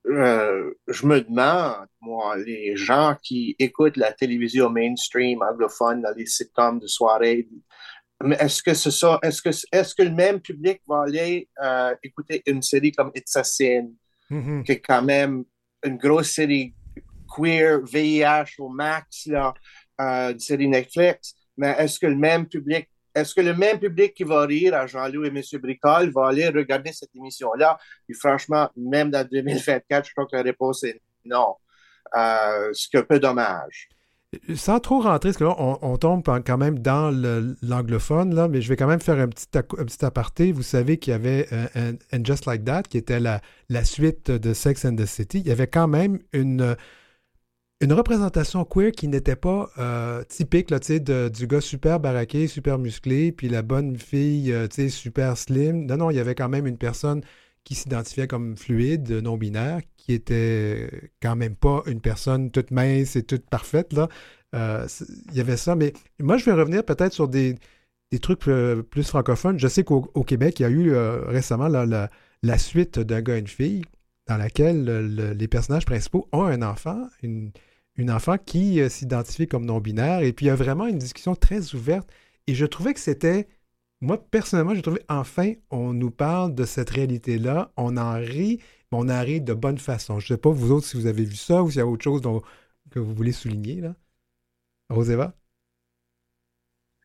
[0.09, 6.27] Euh, je me demande, moi, les gens qui écoutent la télévision mainstream anglophone dans les
[6.27, 7.49] sitcoms de soirée,
[8.25, 12.43] mais est-ce que ça, est-ce que, est-ce que le même public va aller euh, écouter
[12.47, 13.91] une série comme It's a Sin,
[14.31, 14.63] Mhm.
[14.65, 15.45] qui est quand même
[15.85, 16.75] une grosse série
[17.35, 19.55] queer, VIH au max, là,
[20.01, 24.15] euh, une série Netflix, mais est-ce que le même public, est-ce que le même public
[24.15, 25.43] qui va rire à Jean-Loup et M.
[25.61, 27.79] Bricole va aller regarder cette émission-là?
[28.07, 31.57] Puis franchement, même dans 2024, je crois que la réponse est non.
[32.17, 33.89] Euh, ce qui est un peu dommage.
[34.57, 37.11] Sans trop rentrer, parce que là, on, tombe quand même dans
[37.63, 40.53] l'anglophone, là, mais je vais quand même faire un petit, un petit aparté.
[40.53, 44.31] Vous savez qu'il y avait euh, un, And Just Like That, qui était la suite
[44.31, 45.41] de Sex and the City.
[45.41, 46.77] Il y avait quand même une,
[47.81, 52.77] une représentation queer qui n'était pas euh, typique là, de- du gars super baraqué, super
[52.79, 55.87] musclé, puis la bonne fille euh, super slim.
[55.87, 57.23] Non, non, il y avait quand même une personne
[57.65, 60.91] qui s'identifiait comme fluide, non-binaire, qui était
[61.23, 63.93] quand même pas une personne toute mince et toute parfaite.
[63.93, 64.09] Là.
[64.55, 64.87] Euh,
[65.31, 67.57] il y avait ça, mais moi, je vais revenir peut-être sur des,
[68.21, 69.59] trucs euh, plus francophones.
[69.59, 70.93] Je sais qu'au au Québec, il y a eu
[71.27, 73.85] récemment la, suite d'un gars et une fille,
[74.27, 77.53] dans laquelle le- les personnages principaux ont un enfant, une,
[77.99, 81.35] une enfant qui euh, s'identifie comme non-binaire, et puis il y a vraiment une discussion
[81.35, 82.09] très ouverte.
[82.47, 83.49] Et je trouvais que c'était
[84.01, 88.61] moi, personnellement, j'ai trouvé enfin, on nous parle de cette réalité-là, on en rit,
[88.93, 90.21] mais on en rit de bonne façon.
[90.21, 91.87] Je ne sais pas, vous autres, si vous avez vu ça ou s'il y a
[91.87, 92.23] autre chose
[92.91, 93.97] que vous voulez souligner, là.
[94.91, 95.35] Roseva?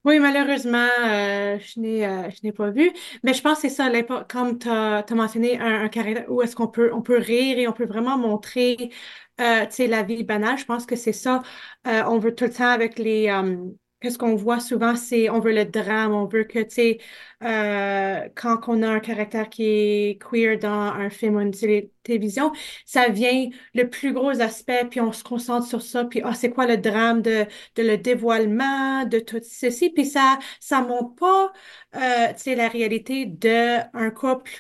[0.06, 2.92] Oui, malheureusement, euh, je n'ai euh, je n'ai pas vu.
[3.24, 6.42] Mais je pense que c'est ça, l'impo- comme tu as, mentionné un, un caractère où
[6.42, 8.92] est-ce qu'on peut, on peut rire et on peut vraiment montrer
[9.40, 10.58] euh, tu sais, la vie banale.
[10.58, 11.42] Je pense que c'est ça.
[11.88, 13.30] Euh, on veut tout le temps avec les.
[13.30, 13.58] euh,
[14.04, 16.98] Qu'est-ce qu'on voit souvent, c'est on veut le drame, on veut que, tu sais,
[17.42, 21.90] euh, quand on a un caractère qui est queer dans un film ou une télé-
[22.04, 22.52] télévision,
[22.86, 26.50] ça vient le plus gros aspect, puis on se concentre sur ça, puis ah, c'est
[26.52, 27.46] quoi le drame de,
[27.78, 31.54] de le dévoilement, de tout ceci, puis ça, ça montre pas,
[31.96, 34.52] euh, tu sais, la réalité d'un couple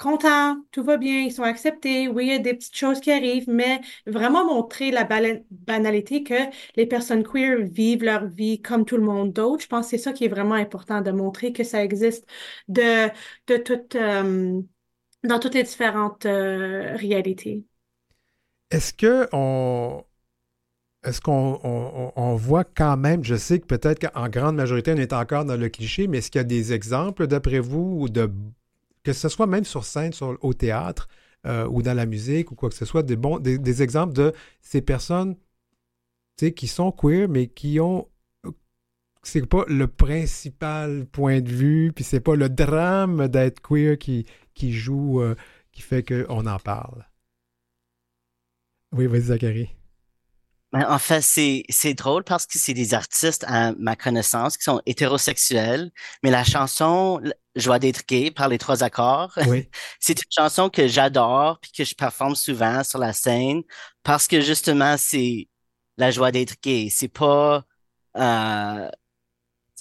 [0.00, 3.12] content, tout va bien, ils sont acceptés, oui, il y a des petites choses qui
[3.12, 6.34] arrivent, mais vraiment montrer la banalité que
[6.76, 9.62] les personnes queer vivent leur vie comme tout le monde d'autre.
[9.62, 12.26] Je pense que c'est ça qui est vraiment important de montrer que ça existe
[12.78, 13.08] euh,
[15.22, 17.64] dans toutes les différentes euh, réalités.
[18.70, 19.28] Est-ce que
[21.22, 25.12] qu'on on, on voit quand même, je sais que peut-être qu'en grande majorité, on est
[25.12, 28.30] encore dans le cliché, mais est-ce qu'il y a des exemples, d'après vous, de,
[29.02, 31.08] que ce soit même sur scène, sur, au théâtre
[31.46, 34.32] euh, ou dans la musique ou quoi que ce soit, des, bons, des, exemples de
[34.60, 35.36] ces personnes
[36.36, 38.08] qui sont queer, mais qui ont.
[39.22, 44.24] C'est pas le principal point de vue, puis c'est pas le drame d'être queer qui,
[44.54, 45.34] qui joue, euh,
[45.72, 47.06] qui fait qu'on en parle.
[48.92, 49.70] Oui, vas-y, Zachary.
[50.72, 54.80] Ben, En fait, c'est drôle parce que c'est des artistes, à ma connaissance, qui sont
[54.86, 55.90] hétérosexuels,
[56.22, 57.20] mais la chanson
[57.56, 59.68] Joie d'être gay par les trois accords, Oui.
[60.00, 63.62] c'est une chanson que j'adore puis que je performe souvent sur la scène
[64.02, 65.48] parce que justement, c'est
[65.96, 66.88] la joie d'être gay.
[66.90, 67.64] C'est pas,
[68.16, 68.88] euh,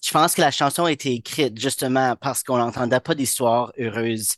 [0.04, 4.34] je pense que la chanson a été écrite justement parce qu'on n'entendait pas d'histoire heureuse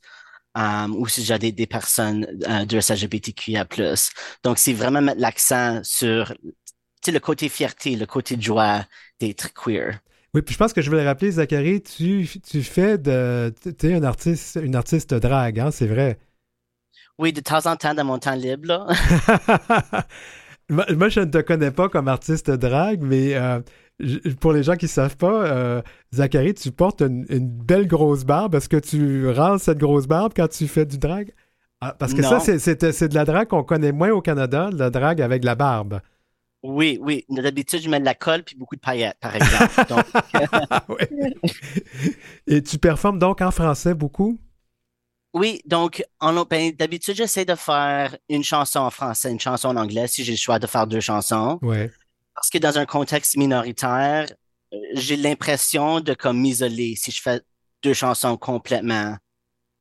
[0.57, 3.65] euh, au sujet des, des personnes euh, de LGBTQIA+.
[4.43, 6.33] Donc, c'est vraiment mettre l'accent sur
[7.07, 8.85] le côté fierté, le côté de joie
[9.19, 9.99] d'être queer.
[10.33, 13.53] Oui, puis je pense que je le rappeler, Zachary, tu, tu fais de.
[13.77, 16.19] Tu es un artiste, une artiste drague, hein, c'est vrai.
[17.19, 18.87] Oui, de temps en temps, dans mon temps libre, là.
[20.69, 23.59] moi, je ne te connais pas comme artiste drague, mais euh,
[24.39, 25.81] pour les gens qui ne savent pas, euh,
[26.13, 28.55] Zachary, tu portes une, une belle grosse barbe.
[28.55, 31.33] Est-ce que tu ranges cette grosse barbe quand tu fais du drag?
[31.81, 32.39] Ah, parce que ça, Non.
[32.39, 35.43] c'est- c'est c'est de la drague qu'on connaît moins au Canada, de la drague avec
[35.43, 35.99] la barbe.
[36.63, 37.25] Oui, oui.
[37.29, 39.73] D'habitude, je mets de la colle puis beaucoup de paillettes, par exemple.
[39.89, 40.05] Donc,
[40.89, 41.09] Ouais.
[42.47, 44.39] Et tu performes donc en français beaucoup?
[45.33, 49.77] oui, donc, en, ben, d'habitude, j'essaie de faire une chanson en français, une chanson en
[49.77, 51.57] anglais, si j'ai le choix de faire deux chansons.
[51.61, 54.27] Parce que dans un contexte minoritaire,
[54.73, 57.41] euh, j'ai l'impression de comme m'isoler si je fais
[57.81, 59.15] deux chansons complètement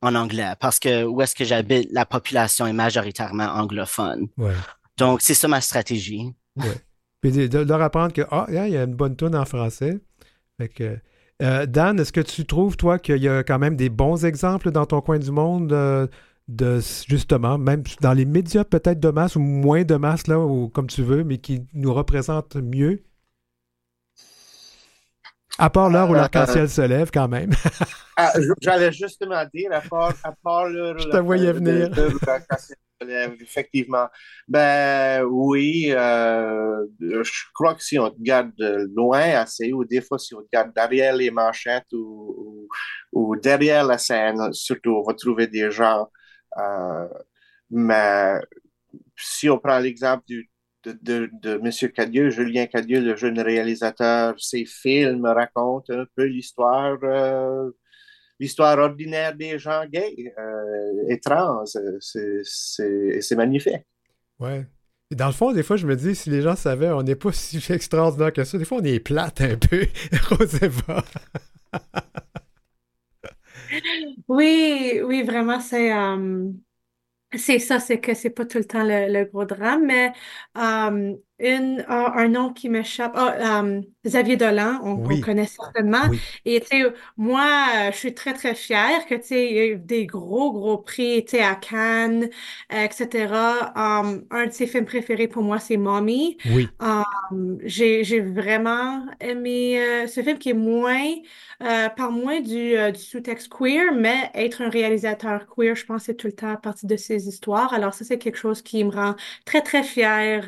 [0.01, 0.53] en anglais.
[0.59, 4.27] Parce que où est-ce que j'habite, la population est majoritairement anglophone.
[4.37, 4.53] Ouais.
[4.97, 6.33] Donc, c'est ça ma stratégie.
[6.61, 6.77] Ouais.
[7.21, 9.99] Puis de, de leur apprendre que, ah, il y a une bonne tune en français.
[10.59, 10.97] Fait que,
[11.41, 14.71] euh, Dan, est-ce que tu trouves, toi, qu'il y a quand même des bons exemples
[14.71, 16.07] dans ton coin du monde euh,
[16.47, 20.69] de, justement, même dans les médias peut-être de masse ou moins de masse, là, ou
[20.69, 23.03] comme tu veux, mais qui nous représentent mieux?
[25.57, 27.51] À part l'heure où l'arc-en-ciel se lève, quand même.
[28.17, 31.17] Ah, J'allais justement dire, à part, à part le, Je te
[33.39, 34.07] effectivement.
[34.47, 40.19] Ben oui, euh, je crois que si on regarde de loin assez, ou des fois
[40.19, 42.67] si on regarde derrière les manchettes ou,
[43.41, 46.07] derrière la scène, surtout, on va trouver des gens.
[46.57, 47.07] euh,
[47.69, 48.39] mais
[49.17, 50.23] si on prend l'exemple
[50.83, 51.91] de, de M.
[51.93, 57.71] Cadieux, Julien Cadieux, le jeune réalisateur, ses films racontent un peu l'histoire euh,
[58.41, 61.63] l'histoire ordinaire des gens gays euh, et trans.
[61.65, 62.83] C'est, c'est,
[63.17, 63.85] et c'est magnifique.
[64.39, 64.65] Ouais.
[65.11, 67.31] Dans le fond, des fois, je me dis, si les gens savaient, on n'est pas
[67.31, 68.57] si extraordinaire que ça.
[68.57, 69.85] Des fois, on est plate un peu.
[70.29, 71.05] Roseva.
[74.27, 76.51] Oui, oui, vraiment, c'est euh,
[77.33, 80.11] c'est ça, c'est que c'est pas tout le temps le, le gros drame, mais
[80.57, 85.19] euh, une, un nom qui m'échappe, ah, euh, Xavier Dolan, on, on Oui.
[85.19, 86.03] connaît certainement.
[86.03, 86.19] Oui.
[86.45, 86.61] Et
[87.17, 91.25] moi, je suis très, très fière que il y a eu des gros, gros prix,
[91.41, 92.29] à Cannes,
[92.73, 93.71] euh, etc.
[93.75, 96.37] Um, un de ses films préférés pour moi, c'est Mommy.
[96.45, 96.75] Oui.
[96.79, 101.03] Um, j'ai, j'ai vraiment aimé euh, ce film qui est moins,
[101.63, 106.03] euh, par moins du, euh, du sous-texte queer, mais être un réalisateur queer, je pense,
[106.03, 107.73] c'est tout le temps à partir de ses histoires.
[107.73, 109.15] Alors ça, c'est quelque chose qui me rend
[109.45, 110.47] très, très fière.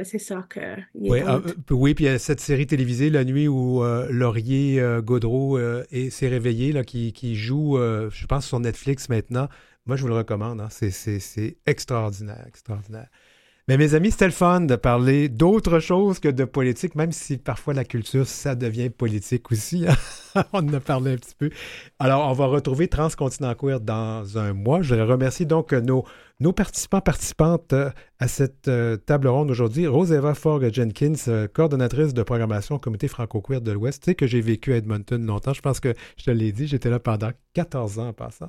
[0.00, 0.60] Euh, c'est ça que
[0.94, 4.06] Oui, ah, euh, oui, puis il y a cette série télévisée, La nuit où euh,
[4.10, 9.48] Laurier euh, Gaudreau est- s'est réveillé, là, qui, qui joue, je pense, sur Netflix maintenant.
[9.86, 10.60] Moi, je vous le recommande.
[10.60, 10.68] hein.
[10.70, 13.08] C'est extraordinaire, extraordinaire.
[13.68, 17.36] Mais mes amis, c'était le fun de parler d'autre chose que de politique, même si
[17.36, 19.86] parfois la culture, ça devient politique aussi.
[19.88, 20.44] Hein.
[20.52, 21.50] on en a parlé un petit peu.
[21.98, 24.82] Alors, on va retrouver Transcontinent Queer dans un mois.
[24.82, 26.04] Je remercie donc nos,
[26.38, 29.86] nos participants, participantes euh, à cette euh, table ronde aujourd'hui.
[29.86, 34.02] Rose-Eva Forg-Jenkins, euh, coordonnatrice de programmation au Comité franco-queer de l'Ouest.
[34.02, 35.54] Tu sais que j'ai vécu à Edmonton longtemps.
[35.54, 38.48] Je pense que je te l'ai dit, j'étais là pendant 14 ans en passant.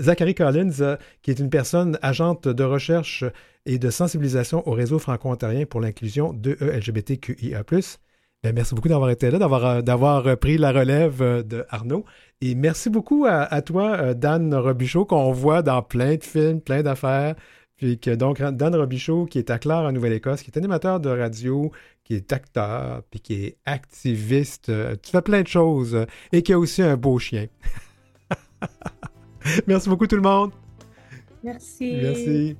[0.00, 3.24] Zachary Collins, qui est une personne agente de recherche
[3.64, 7.64] et de sensibilisation au réseau franco-ontarien pour l'inclusion de LGBTQIA+.
[8.44, 12.04] Ben, merci beaucoup d'avoir été là, d'avoir, d'avoir pris la relève de Arnaud.
[12.40, 17.36] Et merci beaucoup à, toi, Dan Robichaud, qu'on voit dans plein de films, plein d'affaires.
[17.76, 21.08] Puis que donc, Dan Robichaud, qui est à Clare en Nouvelle-Écosse, qui est animateur de
[21.08, 21.70] radio,
[22.02, 24.72] qui est acteur, puis qui est activiste.
[25.02, 27.46] Tu fais plein de choses et qui a aussi un beau chien.
[29.68, 30.50] merci beaucoup tout le monde.
[31.44, 31.96] Merci.
[32.02, 32.56] Merci.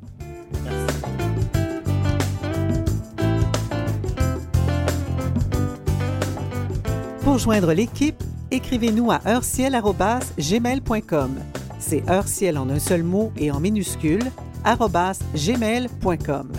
[7.24, 11.30] Pour joindre l'équipe, écrivez-nous à heurciel.gmail.com.
[11.78, 14.24] C'est heurciel en un seul mot et en minuscule,
[14.64, 16.52] gmail.com.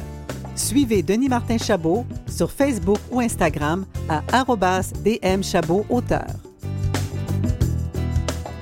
[0.55, 4.23] Suivez Denis Martin Chabot sur Facebook ou Instagram à
[5.03, 6.27] dmchabot auteur.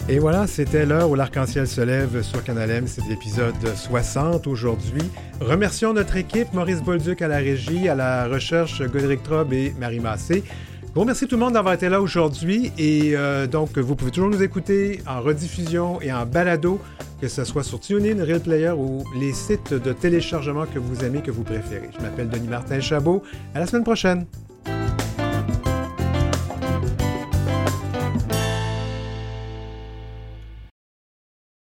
[0.09, 2.87] Et voilà, c'était l'heure où l'arc-en-ciel se lève sur Canal M.
[2.87, 5.03] C'est l'épisode 60 aujourd'hui.
[5.39, 9.99] Remercions notre équipe, Maurice Bolduc à la régie, à la recherche, Godric Trob et Marie
[9.99, 10.43] Massé.
[10.93, 12.73] Bon, merci tout le monde d'avoir été là aujourd'hui.
[12.77, 16.81] Et euh, donc, vous pouvez toujours nous écouter en rediffusion et en balado,
[17.21, 21.21] que ce soit sur TuneIn, Real Player ou les sites de téléchargement que vous aimez,
[21.21, 21.89] que vous préférez.
[21.97, 23.23] Je m'appelle Denis Martin Chabot.
[23.55, 24.25] À la semaine prochaine.